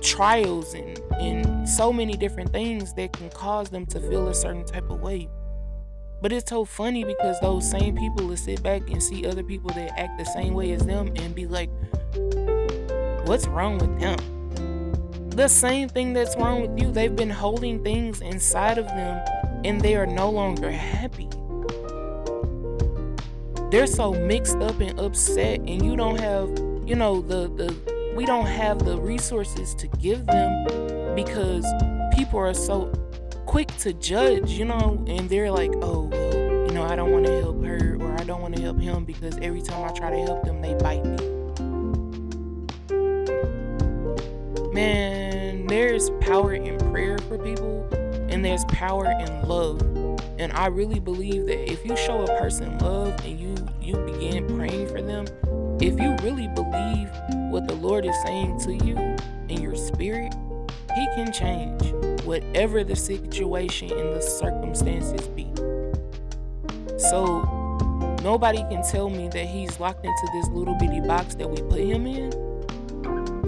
trials 0.00 0.74
and 0.74 0.98
and 1.20 1.68
so 1.68 1.92
many 1.92 2.16
different 2.16 2.50
things 2.52 2.94
that 2.94 3.12
can 3.12 3.28
cause 3.30 3.68
them 3.68 3.86
to 3.86 4.00
feel 4.00 4.28
a 4.28 4.34
certain 4.34 4.64
type 4.64 4.90
of 4.90 5.00
way. 5.00 5.28
But 6.24 6.32
it's 6.32 6.48
so 6.48 6.64
funny 6.64 7.04
because 7.04 7.38
those 7.40 7.70
same 7.70 7.98
people 7.98 8.26
will 8.26 8.38
sit 8.38 8.62
back 8.62 8.88
and 8.88 9.02
see 9.02 9.26
other 9.26 9.42
people 9.42 9.68
that 9.74 9.92
act 10.00 10.16
the 10.16 10.24
same 10.24 10.54
way 10.54 10.72
as 10.72 10.86
them 10.86 11.12
and 11.16 11.34
be 11.34 11.46
like, 11.46 11.68
what's 13.26 13.46
wrong 13.46 13.76
with 13.76 14.00
them? 14.00 15.28
The 15.28 15.48
same 15.48 15.90
thing 15.90 16.14
that's 16.14 16.34
wrong 16.38 16.62
with 16.62 16.80
you. 16.80 16.90
They've 16.90 17.14
been 17.14 17.28
holding 17.28 17.84
things 17.84 18.22
inside 18.22 18.78
of 18.78 18.86
them 18.86 19.22
and 19.66 19.78
they 19.82 19.96
are 19.96 20.06
no 20.06 20.30
longer 20.30 20.70
happy. 20.70 21.28
They're 23.70 23.86
so 23.86 24.14
mixed 24.14 24.56
up 24.56 24.80
and 24.80 24.98
upset, 24.98 25.60
and 25.60 25.84
you 25.84 25.94
don't 25.94 26.18
have, 26.18 26.48
you 26.86 26.94
know, 26.94 27.20
the 27.20 27.48
the 27.48 28.14
we 28.16 28.24
don't 28.24 28.46
have 28.46 28.82
the 28.82 28.96
resources 28.96 29.74
to 29.74 29.88
give 29.88 30.24
them 30.24 31.14
because 31.14 31.66
people 32.16 32.38
are 32.38 32.54
so 32.54 32.90
quick 33.54 33.76
to 33.76 33.92
judge, 33.92 34.50
you 34.50 34.64
know, 34.64 35.00
and 35.06 35.30
they're 35.30 35.48
like, 35.48 35.70
oh, 35.76 36.08
well, 36.10 36.66
you 36.66 36.72
know, 36.72 36.82
I 36.82 36.96
don't 36.96 37.12
want 37.12 37.24
to 37.26 37.40
help 37.40 37.62
her 37.62 37.96
or 38.00 38.20
I 38.20 38.24
don't 38.24 38.42
want 38.42 38.56
to 38.56 38.60
help 38.60 38.80
him 38.80 39.04
because 39.04 39.38
every 39.38 39.62
time 39.62 39.88
I 39.88 39.92
try 39.92 40.10
to 40.10 40.18
help 40.24 40.42
them, 40.42 40.60
they 40.60 40.74
bite 40.74 41.04
me. 41.04 41.16
Man, 44.72 45.68
there's 45.68 46.10
power 46.20 46.54
in 46.54 46.78
prayer 46.90 47.16
for 47.28 47.38
people 47.38 47.88
and 48.28 48.44
there's 48.44 48.64
power 48.64 49.06
in 49.06 49.48
love. 49.48 49.80
And 50.36 50.52
I 50.52 50.66
really 50.66 50.98
believe 50.98 51.46
that 51.46 51.70
if 51.70 51.86
you 51.86 51.96
show 51.96 52.24
a 52.24 52.38
person 52.40 52.76
love 52.78 53.24
and 53.24 53.38
you 53.38 53.54
you 53.80 53.94
begin 54.04 54.48
praying 54.56 54.88
for 54.88 55.00
them, 55.00 55.26
if 55.80 56.00
you 56.00 56.16
really 56.24 56.48
believe 56.48 57.08
what 57.52 57.68
the 57.68 57.76
Lord 57.76 58.04
is 58.04 58.20
saying 58.24 58.58
to 58.62 58.74
you 58.84 58.96
in 59.48 59.62
your 59.62 59.76
spirit, 59.76 60.34
he 60.96 61.06
can 61.14 61.32
change 61.32 62.03
whatever 62.24 62.82
the 62.84 62.96
situation 62.96 63.90
and 63.90 64.14
the 64.14 64.20
circumstances 64.20 65.28
be. 65.28 65.46
So 66.98 67.42
nobody 68.22 68.58
can 68.70 68.82
tell 68.82 69.10
me 69.10 69.28
that 69.28 69.46
he's 69.46 69.78
locked 69.78 70.04
into 70.04 70.28
this 70.32 70.48
little 70.48 70.74
bitty 70.74 71.00
box 71.00 71.34
that 71.36 71.48
we 71.48 71.60
put 71.62 71.80
him 71.80 72.06
in 72.06 72.30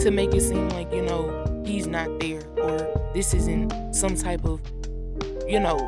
to 0.00 0.11
make 0.11 0.35
it 0.35 0.42
seem 0.42 0.68
like, 0.71 0.92
you 0.92 1.02
know, 1.02 1.62
he's 1.64 1.87
not 1.87 2.21
there 2.21 2.42
or 2.59 3.11
this 3.14 3.33
isn't 3.35 3.95
some 3.95 4.14
type 4.14 4.45
of, 4.45 4.61
you 5.49 5.59
know, 5.59 5.78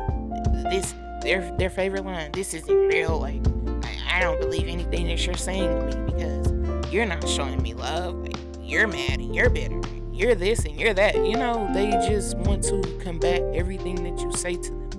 this 0.71 0.93
their 1.21 1.55
their 1.57 1.69
favorite 1.69 2.05
line, 2.05 2.31
this 2.31 2.53
isn't 2.53 2.87
real. 2.87 3.19
Like 3.19 3.41
I, 3.83 4.17
I 4.17 4.19
don't 4.21 4.39
believe 4.39 4.67
anything 4.67 5.07
that 5.07 5.25
you're 5.25 5.35
saying 5.35 5.69
to 5.91 5.97
me 5.97 6.11
because 6.11 6.93
you're 6.93 7.05
not 7.05 7.27
showing 7.27 7.61
me 7.61 7.73
love. 7.73 8.15
Like 8.15 8.37
you're 8.61 8.87
mad 8.87 9.19
and 9.19 9.35
you're 9.35 9.49
bitter. 9.49 9.78
You're 10.19 10.35
this 10.35 10.65
and 10.65 10.77
you're 10.77 10.93
that. 10.95 11.15
You 11.15 11.37
know, 11.37 11.69
they 11.73 11.91
just 12.05 12.35
want 12.39 12.61
to 12.65 12.81
combat 13.01 13.41
everything 13.55 13.95
that 14.03 14.21
you 14.21 14.33
say 14.33 14.57
to 14.57 14.69
them. 14.69 14.89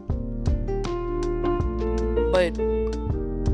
But 2.33 2.57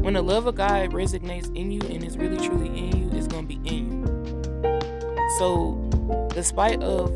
when 0.00 0.14
the 0.14 0.22
love 0.22 0.46
of 0.46 0.54
God 0.54 0.92
resonates 0.92 1.52
in 1.56 1.72
you 1.72 1.80
and 1.80 2.04
is 2.04 2.16
really 2.16 2.36
truly 2.36 2.68
in 2.68 2.96
you, 2.96 3.10
it's 3.18 3.26
gonna 3.26 3.48
be 3.48 3.58
in 3.64 3.90
you. 3.90 4.06
So, 5.40 5.74
despite 6.34 6.84
of 6.84 7.10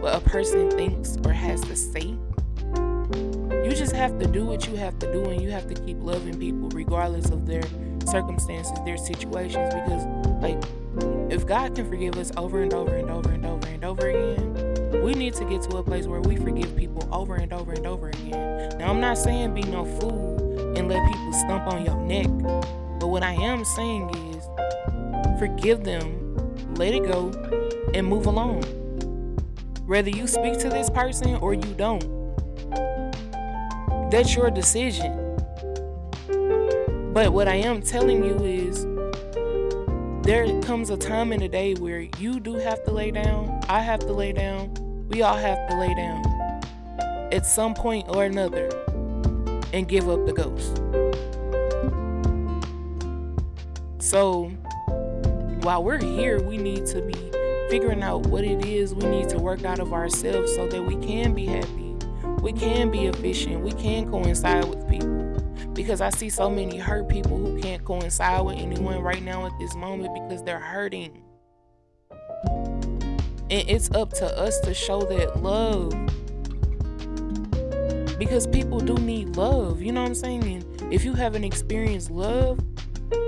what 0.00 0.14
a 0.14 0.20
person 0.20 0.70
thinks 0.70 1.16
or 1.24 1.32
has 1.32 1.60
to 1.62 1.74
say, 1.74 2.14
you 3.64 3.74
just 3.74 3.96
have 3.96 4.16
to 4.20 4.28
do 4.28 4.46
what 4.46 4.68
you 4.68 4.76
have 4.76 4.96
to 5.00 5.12
do, 5.12 5.24
and 5.24 5.42
you 5.42 5.50
have 5.50 5.66
to 5.66 5.74
keep 5.74 5.96
loving 6.00 6.38
people 6.38 6.68
regardless 6.68 7.30
of 7.30 7.46
their 7.46 7.64
circumstances, 8.06 8.78
their 8.84 8.96
situations. 8.96 9.74
Because, 9.74 10.06
like, 10.40 10.62
if 11.32 11.44
God 11.44 11.74
can 11.74 11.88
forgive 11.88 12.16
us 12.16 12.30
over 12.36 12.62
and 12.62 12.72
over 12.72 12.94
and 12.94 13.10
over 13.10 13.30
and 13.30 13.44
over 13.44 13.57
over 13.88 14.08
again, 14.10 15.02
we 15.02 15.14
need 15.14 15.32
to 15.32 15.44
get 15.46 15.62
to 15.62 15.78
a 15.78 15.82
place 15.82 16.06
where 16.06 16.20
we 16.20 16.36
forgive 16.36 16.76
people 16.76 17.08
over 17.10 17.36
and 17.36 17.54
over 17.54 17.72
and 17.72 17.86
over 17.86 18.10
again. 18.10 18.76
Now, 18.76 18.90
I'm 18.90 19.00
not 19.00 19.16
saying 19.16 19.54
be 19.54 19.62
no 19.62 19.86
fool 19.86 20.76
and 20.76 20.88
let 20.88 21.10
people 21.10 21.32
stump 21.32 21.66
on 21.66 21.86
your 21.86 21.96
neck. 21.96 22.26
But 23.00 23.06
what 23.06 23.22
I 23.22 23.32
am 23.32 23.64
saying 23.64 24.10
is 24.34 24.44
forgive 25.38 25.84
them, 25.84 26.36
let 26.74 26.92
it 26.92 27.04
go, 27.04 27.30
and 27.94 28.06
move 28.06 28.26
along. 28.26 28.62
Whether 29.86 30.10
you 30.10 30.26
speak 30.26 30.58
to 30.58 30.68
this 30.68 30.90
person 30.90 31.36
or 31.36 31.54
you 31.54 31.74
don't, 31.74 32.04
that's 34.10 34.36
your 34.36 34.50
decision. 34.50 35.14
But 37.14 37.32
what 37.32 37.48
I 37.48 37.54
am 37.54 37.80
telling 37.80 38.22
you 38.22 38.36
is 38.44 38.84
there 40.28 40.60
comes 40.60 40.90
a 40.90 40.96
time 40.98 41.32
in 41.32 41.40
the 41.40 41.48
day 41.48 41.72
where 41.76 42.00
you 42.18 42.38
do 42.38 42.56
have 42.56 42.84
to 42.84 42.90
lay 42.90 43.10
down, 43.10 43.62
I 43.66 43.80
have 43.80 44.00
to 44.00 44.12
lay 44.12 44.34
down, 44.34 44.74
we 45.08 45.22
all 45.22 45.38
have 45.38 45.66
to 45.70 45.80
lay 45.80 45.94
down 45.94 46.22
at 47.32 47.46
some 47.46 47.72
point 47.72 48.06
or 48.10 48.26
another 48.26 48.68
and 49.72 49.88
give 49.88 50.06
up 50.06 50.26
the 50.26 50.34
ghost. 50.34 50.82
So, 54.06 54.48
while 55.62 55.82
we're 55.82 55.96
here, 55.96 56.42
we 56.42 56.58
need 56.58 56.84
to 56.88 57.00
be 57.00 57.30
figuring 57.70 58.02
out 58.02 58.26
what 58.26 58.44
it 58.44 58.66
is 58.66 58.94
we 58.94 59.06
need 59.06 59.30
to 59.30 59.38
work 59.38 59.64
out 59.64 59.78
of 59.78 59.94
ourselves 59.94 60.54
so 60.54 60.68
that 60.68 60.82
we 60.82 60.96
can 60.96 61.32
be 61.32 61.46
happy, 61.46 61.96
we 62.42 62.52
can 62.52 62.90
be 62.90 63.06
efficient, 63.06 63.62
we 63.62 63.72
can 63.72 64.10
coincide 64.10 64.66
with. 64.66 64.77
Because 65.78 66.00
I 66.00 66.10
see 66.10 66.28
so 66.28 66.50
many 66.50 66.76
hurt 66.76 67.08
people 67.08 67.38
who 67.38 67.56
can't 67.60 67.84
coincide 67.84 68.44
with 68.44 68.58
anyone 68.58 69.00
right 69.00 69.22
now 69.22 69.46
at 69.46 69.52
this 69.60 69.76
moment 69.76 70.12
because 70.12 70.42
they're 70.42 70.58
hurting. 70.58 71.22
And 72.42 73.62
it's 73.68 73.88
up 73.92 74.12
to 74.14 74.26
us 74.26 74.58
to 74.62 74.74
show 74.74 75.02
that 75.02 75.40
love 75.40 75.92
because 78.18 78.48
people 78.48 78.80
do 78.80 78.94
need 78.94 79.36
love. 79.36 79.80
You 79.80 79.92
know 79.92 80.02
what 80.02 80.08
I'm 80.08 80.14
saying? 80.16 80.42
And 80.42 80.92
if 80.92 81.04
you 81.04 81.12
haven't 81.12 81.44
experienced 81.44 82.10
love 82.10 82.58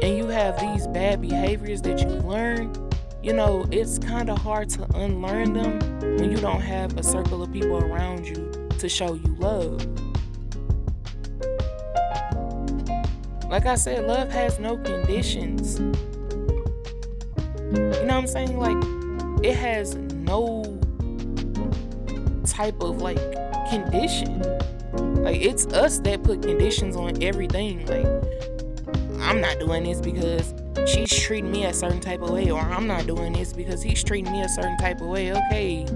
and 0.03 0.19
you 0.19 0.27
have 0.27 0.59
these 0.59 0.89
bad 0.89 1.23
behaviors 1.23 1.81
that 1.83 2.01
you 2.01 2.09
learn, 2.09 2.75
you 3.23 3.33
know, 3.33 3.65
it's 3.71 3.97
kind 4.01 4.29
of 4.29 4.39
hard 4.39 4.69
to 4.71 4.83
unlearn 4.97 5.53
them 5.53 5.79
when 6.19 6.33
you 6.33 6.39
don't 6.39 6.63
have 6.63 6.99
a 6.99 7.05
circle 7.05 7.45
of 7.45 7.53
people 7.53 7.77
around 7.77 8.27
you 8.27 8.69
to 8.81 8.89
show 8.89 9.15
you 9.15 9.37
love. 9.39 9.87
Like 13.51 13.67
I 13.67 13.75
said, 13.75 14.07
love 14.07 14.31
has 14.31 14.61
no 14.61 14.77
conditions. 14.77 15.81
You 15.81 15.91
know 17.75 17.91
what 17.91 18.11
I'm 18.11 18.27
saying? 18.29 18.57
Like, 18.57 18.77
it 19.45 19.57
has 19.57 19.97
no 19.97 20.63
type 22.47 22.81
of 22.81 23.03
like 23.03 23.19
condition. 23.69 24.41
Like 25.23 25.41
it's 25.41 25.67
us 25.67 25.99
that 26.01 26.23
put 26.23 26.43
conditions 26.43 26.95
on 26.95 27.23
everything. 27.23 27.87
Like 27.87 28.07
I'm 29.21 29.41
not 29.41 29.59
doing 29.59 29.85
this 29.85 30.01
because 30.01 30.55
she's 30.87 31.11
treating 31.11 31.51
me 31.51 31.65
a 31.65 31.73
certain 31.73 32.01
type 32.01 32.23
of 32.23 32.31
way, 32.31 32.51
or 32.51 32.61
I'm 32.61 32.87
not 32.87 33.07
doing 33.07 33.33
this 33.33 33.53
because 33.53 33.83
he's 33.83 34.05
treating 34.05 34.31
me 34.31 34.43
a 34.43 34.49
certain 34.49 34.77
type 34.77 35.01
of 35.01 35.09
way. 35.09 35.33
Okay. 35.33 35.87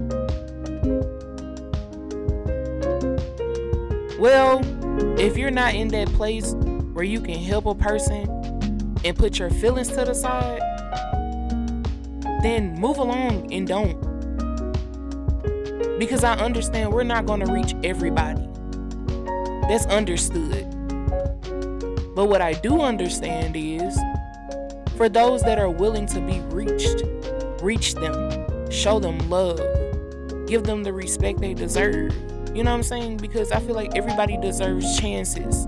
Well, 4.17 4.61
if 5.19 5.37
you're 5.37 5.51
not 5.51 5.73
in 5.73 5.89
that 5.89 6.07
place 6.13 6.53
where 6.95 7.03
you 7.03 7.19
can 7.19 7.37
help 7.37 7.65
a 7.65 7.75
person 7.75 8.25
and 9.03 9.17
put 9.17 9.37
your 9.37 9.49
feelings 9.49 9.89
to 9.89 10.05
the 10.05 10.13
side, 10.13 10.61
then 12.41 12.73
move 12.79 12.97
along 12.99 13.51
and 13.51 13.67
don't. 13.67 13.99
Because 15.99 16.23
I 16.23 16.35
understand 16.35 16.93
we're 16.93 17.03
not 17.03 17.25
going 17.25 17.45
to 17.45 17.51
reach 17.51 17.75
everybody. 17.83 18.47
That's 19.67 19.85
understood. 19.87 20.71
But 22.15 22.29
what 22.29 22.41
I 22.41 22.53
do 22.53 22.79
understand 22.79 23.57
is 23.57 23.99
for 24.95 25.09
those 25.09 25.41
that 25.41 25.59
are 25.59 25.69
willing 25.69 26.05
to 26.07 26.21
be 26.21 26.39
reached, 26.55 27.03
reach 27.61 27.95
them, 27.95 28.71
show 28.71 29.01
them 29.01 29.17
love, 29.29 29.59
give 30.47 30.63
them 30.63 30.83
the 30.83 30.93
respect 30.93 31.41
they 31.41 31.53
deserve. 31.53 32.13
You 32.55 32.63
know 32.63 32.71
what 32.71 32.77
I'm 32.77 32.83
saying? 32.83 33.17
Because 33.17 33.51
I 33.51 33.59
feel 33.59 33.75
like 33.75 33.97
everybody 33.97 34.37
deserves 34.37 34.97
chances. 34.97 35.67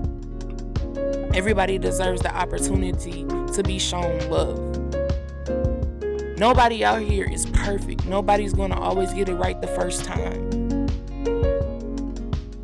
Everybody 1.38 1.78
deserves 1.78 2.20
the 2.20 2.34
opportunity 2.36 3.24
to 3.54 3.62
be 3.62 3.78
shown 3.78 4.28
love. 4.28 4.58
Nobody 6.36 6.84
out 6.84 7.00
here 7.00 7.30
is 7.30 7.46
perfect. 7.46 8.04
Nobody's 8.06 8.52
going 8.52 8.72
to 8.72 8.76
always 8.76 9.14
get 9.14 9.28
it 9.28 9.36
right 9.36 9.60
the 9.60 9.68
first 9.68 10.04
time. 10.04 10.50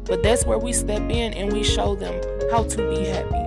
But 0.07 0.25
that's 0.25 0.45
where 0.45 0.59
we 0.59 0.73
step 0.73 1.03
in 1.03 1.35
and 1.35 1.53
we 1.53 1.63
show 1.63 1.95
them 1.95 2.21
how 2.51 2.65
to 2.65 2.77
be 2.91 3.05
happy. 3.05 3.45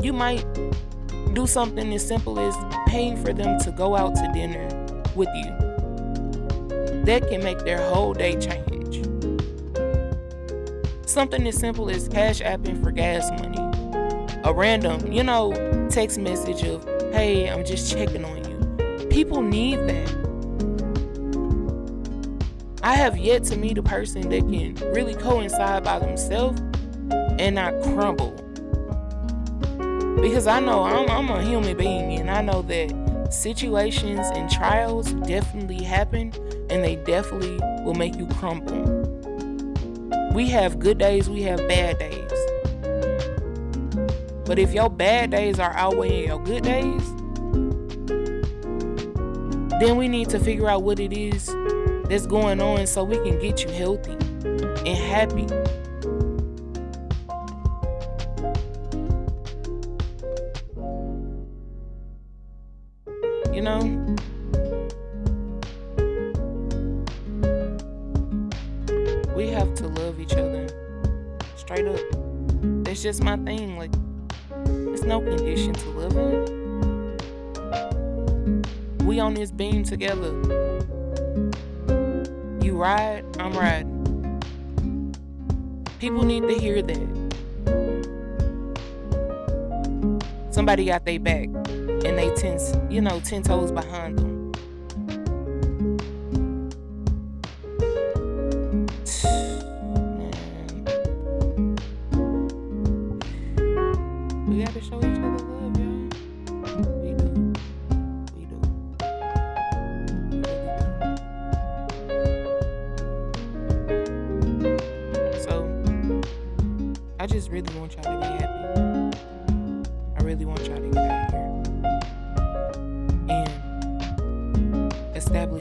You 0.00 0.12
might 0.12 0.46
do 1.34 1.48
something 1.48 1.92
as 1.92 2.06
simple 2.06 2.38
as 2.38 2.54
paying 2.86 3.16
for 3.16 3.32
them 3.32 3.58
to 3.62 3.72
go 3.72 3.96
out 3.96 4.14
to 4.14 4.30
dinner 4.32 4.68
with 5.16 5.28
you. 5.34 5.50
That 7.02 7.26
can 7.28 7.42
make 7.42 7.58
their 7.64 7.84
whole 7.90 8.14
day 8.14 8.38
change. 8.38 8.73
Something 11.14 11.46
as 11.46 11.56
simple 11.56 11.88
as 11.90 12.08
cash 12.08 12.40
apping 12.40 12.82
for 12.82 12.90
gas 12.90 13.30
money. 13.40 13.56
A 14.42 14.52
random, 14.52 15.12
you 15.12 15.22
know, 15.22 15.52
text 15.88 16.18
message 16.18 16.64
of, 16.64 16.82
hey, 17.12 17.48
I'm 17.48 17.64
just 17.64 17.88
checking 17.88 18.24
on 18.24 18.38
you. 18.38 19.06
People 19.10 19.40
need 19.40 19.76
that. 19.76 20.10
I 22.82 22.96
have 22.96 23.16
yet 23.16 23.44
to 23.44 23.56
meet 23.56 23.78
a 23.78 23.82
person 23.84 24.28
that 24.28 24.40
can 24.40 24.74
really 24.92 25.14
coincide 25.14 25.84
by 25.84 26.00
themselves 26.00 26.60
and 27.38 27.54
not 27.54 27.80
crumble. 27.84 28.32
Because 30.20 30.48
I 30.48 30.58
know 30.58 30.82
I'm, 30.82 31.08
I'm 31.08 31.30
a 31.30 31.44
human 31.44 31.76
being 31.76 32.18
and 32.18 32.28
I 32.28 32.42
know 32.42 32.62
that 32.62 33.32
situations 33.32 34.26
and 34.34 34.50
trials 34.50 35.12
definitely 35.12 35.84
happen 35.84 36.32
and 36.70 36.82
they 36.82 36.96
definitely 36.96 37.56
will 37.84 37.94
make 37.94 38.16
you 38.16 38.26
crumble. 38.26 38.93
We 40.34 40.48
have 40.48 40.80
good 40.80 40.98
days, 40.98 41.30
we 41.30 41.42
have 41.42 41.58
bad 41.68 42.00
days. 42.00 42.28
But 44.44 44.58
if 44.58 44.72
your 44.72 44.90
bad 44.90 45.30
days 45.30 45.60
are 45.60 45.72
outweighing 45.74 46.26
your 46.26 46.42
good 46.42 46.64
days, 46.64 47.08
then 49.78 49.96
we 49.96 50.08
need 50.08 50.28
to 50.30 50.40
figure 50.40 50.68
out 50.68 50.82
what 50.82 50.98
it 50.98 51.12
is 51.12 51.46
that's 52.08 52.26
going 52.26 52.60
on 52.60 52.88
so 52.88 53.04
we 53.04 53.16
can 53.18 53.38
get 53.38 53.62
you 53.62 53.70
healthy 53.70 54.16
and 54.44 54.88
happy. 54.88 55.46
We 69.34 69.48
have 69.48 69.74
to 69.74 69.88
love 69.88 70.20
each 70.20 70.34
other. 70.34 70.68
Straight 71.56 71.86
up. 71.86 71.98
That's 72.84 73.02
just 73.02 73.22
my 73.22 73.36
thing. 73.38 73.76
Like, 73.76 73.90
it's 74.92 75.02
no 75.02 75.20
condition 75.20 75.72
to 75.74 75.88
live 75.90 76.16
in. 76.16 76.64
We 79.04 79.18
on 79.20 79.34
this 79.34 79.50
beam 79.50 79.82
together. 79.84 80.32
You 82.62 82.76
ride, 82.76 83.24
I'm 83.38 83.52
riding. 83.52 83.92
People 85.98 86.22
need 86.24 86.42
to 86.42 86.54
hear 86.54 86.80
that. 86.82 87.08
Somebody 90.50 90.84
got 90.84 91.04
their 91.04 91.18
back 91.18 91.46
and 91.46 92.16
they 92.16 92.32
ten, 92.36 92.58
you 92.90 93.00
know, 93.00 93.20
ten 93.20 93.42
toes 93.42 93.72
behind 93.72 94.18
them. 94.18 94.33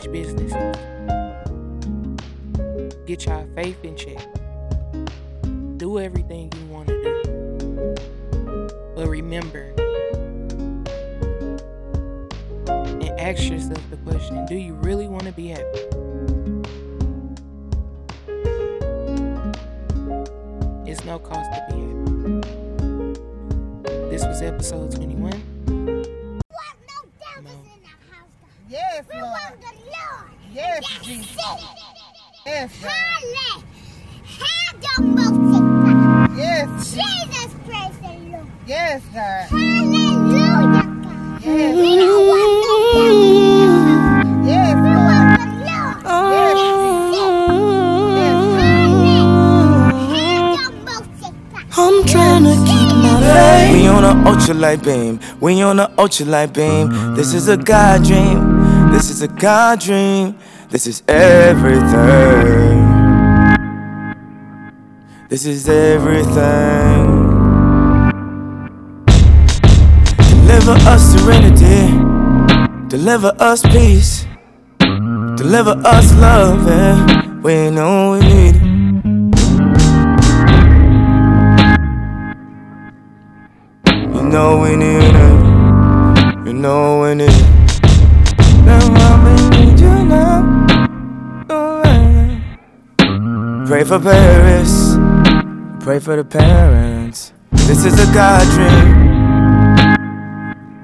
Establish 0.03 0.07
businesses. 0.11 0.75
Get 3.05 3.25
y'all 3.25 3.47
faith 3.55 3.83
in 3.83 3.95
check. 3.95 4.27
Do 5.77 5.99
everything 5.99 6.51
you 6.55 6.65
want 6.67 6.87
to 6.87 7.03
do. 7.03 7.23
But 8.95 9.07
remember 9.07 9.73
and 12.67 13.19
ask 13.19 13.49
yourself 13.49 13.81
the 13.89 13.97
question 14.05 14.45
do 14.45 14.55
you 14.55 14.73
really 14.75 15.07
want 15.07 15.23
to 15.25 15.31
be 15.31 15.47
happy? 15.49 15.79
It's 20.89 21.03
no 21.05 21.19
cost 21.19 21.51
to 21.51 21.65
be 21.69 21.75
happy. 21.81 22.49
This 24.09 24.25
was 24.25 24.41
episode 24.41 24.91
21. 24.91 25.52
Ultralight 54.63 54.83
beam. 54.83 55.19
We 55.39 55.61
on 55.61 55.79
a 55.79 55.87
ultralight 55.97 56.53
beam. 56.53 57.15
This 57.15 57.33
is 57.33 57.47
a 57.47 57.57
God 57.57 58.03
dream. 58.03 58.91
This 58.91 59.09
is 59.09 59.21
a 59.21 59.27
God 59.27 59.79
dream. 59.79 60.37
This 60.69 60.87
is 60.87 61.03
everything. 61.07 62.83
This 65.29 65.45
is 65.45 65.67
everything. 65.67 67.03
Deliver 70.17 70.75
us 70.87 71.01
serenity. 71.13 71.91
Deliver 72.87 73.33
us 73.39 73.61
peace. 73.63 74.25
Deliver 74.79 75.81
us 75.85 76.13
love. 76.15 76.67
Yeah. 76.67 77.41
We 77.41 77.69
know 77.71 78.11
we 78.13 78.19
need 78.19 78.42
know 84.33 84.57
we 84.57 84.75
need 84.75 84.97
it. 84.97 86.47
You 86.47 86.53
know 86.53 87.01
we 87.01 87.13
need 87.13 87.29
it. 87.29 87.45
I 88.65 88.79
you 89.77 89.95
now. 90.05 90.41
Pray 93.67 93.83
for 93.83 93.99
Paris. 93.99 94.97
Pray 95.83 95.99
for 95.99 96.15
the 96.15 96.23
parents. 96.25 97.31
This 97.51 97.85
is 97.85 97.99
a 97.99 98.11
God 98.11 98.47
dream. 98.55 98.87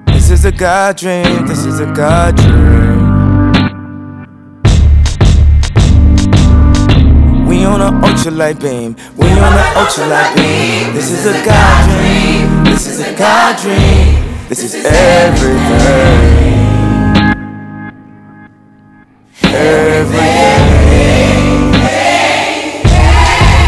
This 0.06 0.30
is 0.30 0.44
a 0.44 0.52
God 0.52 0.96
dream. 0.96 1.46
This 1.48 1.66
is 1.66 1.80
a 1.80 1.86
God 1.86 2.36
dream. 2.36 3.00
We 7.48 7.64
on 7.64 7.80
an 7.80 8.00
ultralight 8.00 8.60
beam. 8.60 8.94
We 9.16 9.26
on 9.26 9.54
an 9.62 9.74
ultralight 9.74 10.36
beam. 10.36 10.94
This 10.94 11.10
is 11.10 11.26
a 11.26 11.32
God 11.44 11.88
dream. 11.88 12.49
This 12.80 12.98
is 12.98 13.00
a 13.06 13.12
God 13.14 13.58
dream. 13.58 14.24
This 14.48 14.60
is 14.64 14.74
everything. 14.86 16.16
Everything. 19.44 20.64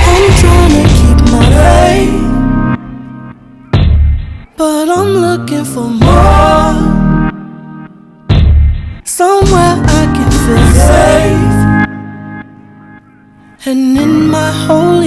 I'm 0.09 0.27
trying 0.40 0.75
to 0.79 0.85
keep 0.96 1.18
my 1.31 1.44
faith, 1.61 2.25
but 4.57 4.87
I'm 4.88 5.11
looking 5.27 5.66
for 5.66 5.88
more. 5.90 6.72
Somewhere 9.05 9.77
I 10.01 10.03
can 10.16 10.31
feel 10.42 10.68
safe, 10.88 11.59
and 13.66 13.98
in 13.98 14.12
my 14.29 14.51
holy 14.66 15.02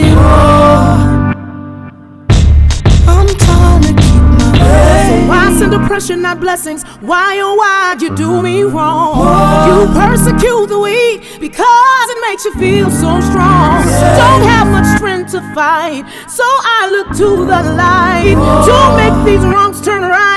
Oppression, 5.95 6.21
not 6.21 6.41
blessings? 6.41 6.83
Why, 6.99 7.39
oh, 7.39 7.55
why'd 7.55 8.01
you 8.01 8.13
do 8.17 8.41
me 8.41 8.63
wrong? 8.63 9.15
You 9.63 9.87
persecute 9.93 10.67
the 10.67 10.77
weak 10.77 11.39
because 11.39 12.09
it 12.09 12.19
makes 12.27 12.43
you 12.43 12.53
feel 12.55 12.91
so 12.91 13.21
strong. 13.21 13.79
Don't 14.19 14.43
have 14.43 14.67
much 14.67 14.97
strength 14.97 15.31
to 15.31 15.39
fight, 15.55 16.03
so 16.27 16.43
I 16.43 16.89
look 16.91 17.15
to 17.15 17.45
the 17.45 17.61
light 17.79 18.35
to 18.67 18.75
make 18.99 19.25
these 19.25 19.45
wrongs 19.45 19.81
turn 19.81 20.01
right. 20.01 20.34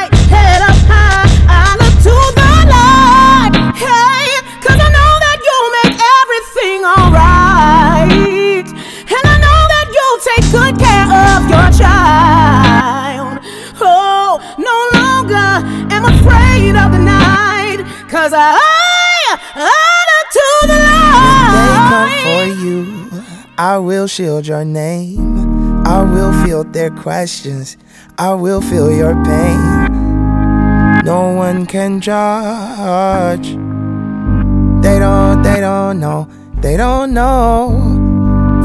Afraid 16.14 16.74
of 16.76 16.92
the 16.92 16.98
night. 16.98 17.84
Cause 18.08 18.32
I, 18.34 18.56
look 19.56 20.26
to 20.38 20.48
the 20.70 20.78
light. 20.88 21.52
They 21.56 21.76
come 21.92 22.12
for 22.24 22.44
you. 22.64 22.74
I 23.58 23.78
will 23.78 24.06
shield 24.06 24.46
your 24.46 24.64
name. 24.64 25.86
I 25.86 26.02
will 26.02 26.32
field 26.44 26.72
their 26.72 26.90
questions. 26.90 27.76
I 28.18 28.34
will 28.34 28.60
feel 28.60 28.90
your 28.92 29.14
pain. 29.24 31.04
No 31.04 31.32
one 31.34 31.66
can 31.66 32.00
judge. 32.00 33.48
They 34.82 34.98
don't, 34.98 35.42
they 35.42 35.60
don't 35.60 35.98
know. 35.98 36.28
They 36.60 36.76
don't 36.76 37.14
know. 37.14 37.96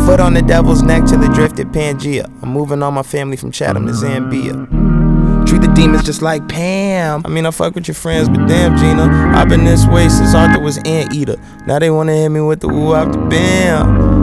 Foot 0.06 0.19
on 0.19 0.34
the 0.34 0.41
devil's 0.41 0.82
neck 0.84 1.06
till 1.06 1.23
it 1.23 1.32
drifted 1.34 1.67
Pangea. 1.67 2.25
I'm 2.41 2.49
moving 2.49 2.84
all 2.84 2.91
my 2.91 3.03
family 3.03 3.38
from 3.38 3.51
Chatham 3.51 3.86
to 3.88 3.93
Zambia. 3.93 4.67
Demons 5.75 6.03
just 6.03 6.21
like 6.21 6.47
Pam. 6.47 7.23
I 7.25 7.29
mean, 7.29 7.45
I 7.45 7.51
fuck 7.51 7.75
with 7.75 7.88
your 7.88 7.95
friends, 7.95 8.29
but 8.29 8.47
damn, 8.47 8.77
Gina. 8.77 9.03
I've 9.36 9.49
been 9.49 9.65
this 9.65 9.86
way 9.88 10.07
since 10.09 10.36
Arthur 10.36 10.62
was 10.62 10.77
Anteater. 10.86 11.38
Now 11.65 11.79
they 11.79 11.89
wanna 11.89 12.13
hit 12.13 12.29
me 12.29 12.41
with 12.41 12.59
the 12.59 12.67
woo 12.67 12.93
after 12.93 13.19
bam. 13.19 14.22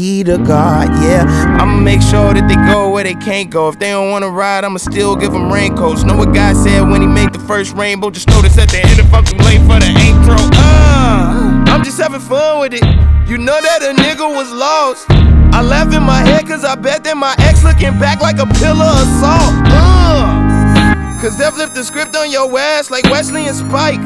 to 0.01 0.37
God, 0.39 0.89
yeah. 1.03 1.25
I'ma 1.61 1.79
make 1.79 2.01
sure 2.01 2.33
that 2.33 2.47
they 2.49 2.55
go 2.73 2.89
where 2.89 3.03
they 3.03 3.13
can't 3.13 3.51
go. 3.51 3.69
If 3.69 3.77
they 3.77 3.91
don't 3.91 4.09
wanna 4.09 4.29
ride, 4.29 4.65
I'ma 4.65 4.77
still 4.77 5.15
give 5.15 5.31
them 5.31 5.53
raincoats. 5.53 6.03
Know 6.03 6.17
what 6.17 6.33
God 6.33 6.57
said 6.57 6.81
when 6.81 7.01
He 7.01 7.07
made 7.07 7.33
the 7.33 7.39
first 7.39 7.75
rainbow? 7.75 8.09
Just 8.09 8.27
notice 8.29 8.57
at 8.57 8.69
the 8.69 8.79
end 8.81 8.99
if 8.99 9.13
I'm 9.13 9.23
too 9.23 9.37
late 9.45 9.61
for 9.61 9.77
the 9.77 9.93
intro. 9.93 10.37
Uh, 10.57 11.65
I'm 11.67 11.83
just 11.83 11.99
having 12.01 12.19
fun 12.19 12.61
with 12.61 12.73
it. 12.73 12.83
You 13.29 13.37
know 13.37 13.61
that 13.61 13.83
a 13.85 13.93
nigga 13.93 14.25
was 14.25 14.49
lost. 14.51 15.05
I 15.53 15.61
laugh 15.61 15.93
in 15.93 16.01
my 16.01 16.21
head 16.21 16.47
cause 16.47 16.65
I 16.65 16.73
bet 16.73 17.03
that 17.03 17.15
my 17.15 17.35
ex 17.37 17.63
looking 17.63 17.93
back 17.99 18.21
like 18.21 18.39
a 18.39 18.47
pillar 18.57 18.89
of 18.89 19.07
salt. 19.21 19.53
Uh, 19.69 21.21
cause 21.21 21.37
they 21.37 21.45
flipped 21.51 21.75
the 21.75 21.83
script 21.83 22.15
on 22.15 22.31
your 22.31 22.49
ass 22.57 22.89
like 22.89 23.03
Wesley 23.05 23.45
and 23.45 23.55
Spike. 23.55 24.01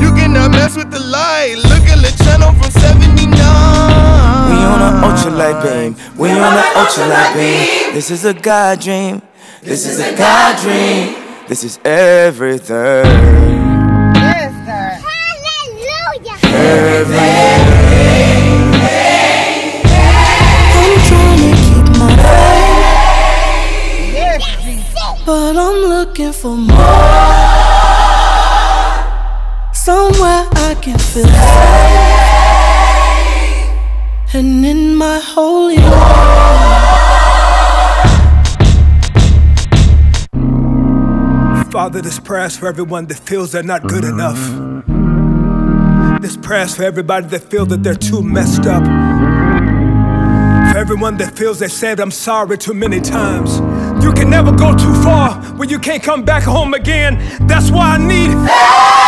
You 0.00 0.16
cannot 0.16 0.52
mess 0.52 0.76
with 0.76 0.90
the 0.90 1.00
light. 1.00 1.56
Look 1.68 1.84
at 1.92 2.00
the 2.00 2.08
Chano 2.24 2.56
from 2.56 2.70
79. 2.72 3.09
On 4.70 4.80
a 4.80 4.90
ultralight 5.06 5.58
beam. 5.64 5.96
We 6.16 6.30
on 6.30 6.56
a 6.56 6.62
ultralight 6.80 7.34
beam. 7.34 7.94
This 7.94 8.10
is 8.10 8.24
a 8.24 8.32
God 8.32 8.80
dream. 8.80 9.22
This 9.62 9.84
is 9.86 9.98
a 10.00 10.14
God 10.16 10.56
dream. 10.62 11.14
This 11.48 11.64
is 11.64 11.78
everything. 11.84 13.04
Yes, 14.14 14.52
God. 14.66 15.00
Hallelujah. 15.02 16.36
I'm 20.78 20.92
trying 21.08 21.40
to 21.42 21.50
keep 21.66 21.86
my 21.98 22.10
faith, 24.14 25.26
but 25.26 25.54
I'm 25.56 25.78
looking 25.94 26.32
for 26.32 26.56
more. 26.56 26.78
Somewhere 29.72 30.46
I 30.52 30.74
can 30.80 30.98
feel 30.98 31.26
safe, 31.26 32.09
and 34.32 34.64
in 34.64 34.94
my 34.94 35.18
holy 35.18 35.76
Father, 41.70 42.00
this 42.00 42.18
prayer 42.18 42.46
is 42.46 42.56
for 42.56 42.68
everyone 42.68 43.06
that 43.06 43.18
feels 43.18 43.52
they're 43.52 43.62
not 43.62 43.86
good 43.86 44.04
enough. 44.04 44.38
This 46.20 46.36
prayer 46.36 46.62
is 46.62 46.76
for 46.76 46.82
everybody 46.82 47.26
that 47.28 47.44
feels 47.44 47.68
that 47.68 47.82
they're 47.82 47.94
too 47.94 48.22
messed 48.22 48.66
up. 48.66 48.82
For 50.72 50.78
everyone 50.78 51.16
that 51.18 51.36
feels 51.36 51.58
they 51.58 51.68
said 51.68 52.00
I'm 52.00 52.10
sorry 52.10 52.58
too 52.58 52.74
many 52.74 53.00
times. 53.00 53.58
You 54.04 54.12
can 54.12 54.30
never 54.30 54.52
go 54.52 54.76
too 54.76 54.94
far 55.02 55.40
when 55.56 55.68
you 55.68 55.78
can't 55.78 56.02
come 56.02 56.24
back 56.24 56.42
home 56.42 56.74
again. 56.74 57.18
That's 57.46 57.70
why 57.70 57.94
I 57.94 57.98
need. 57.98 58.99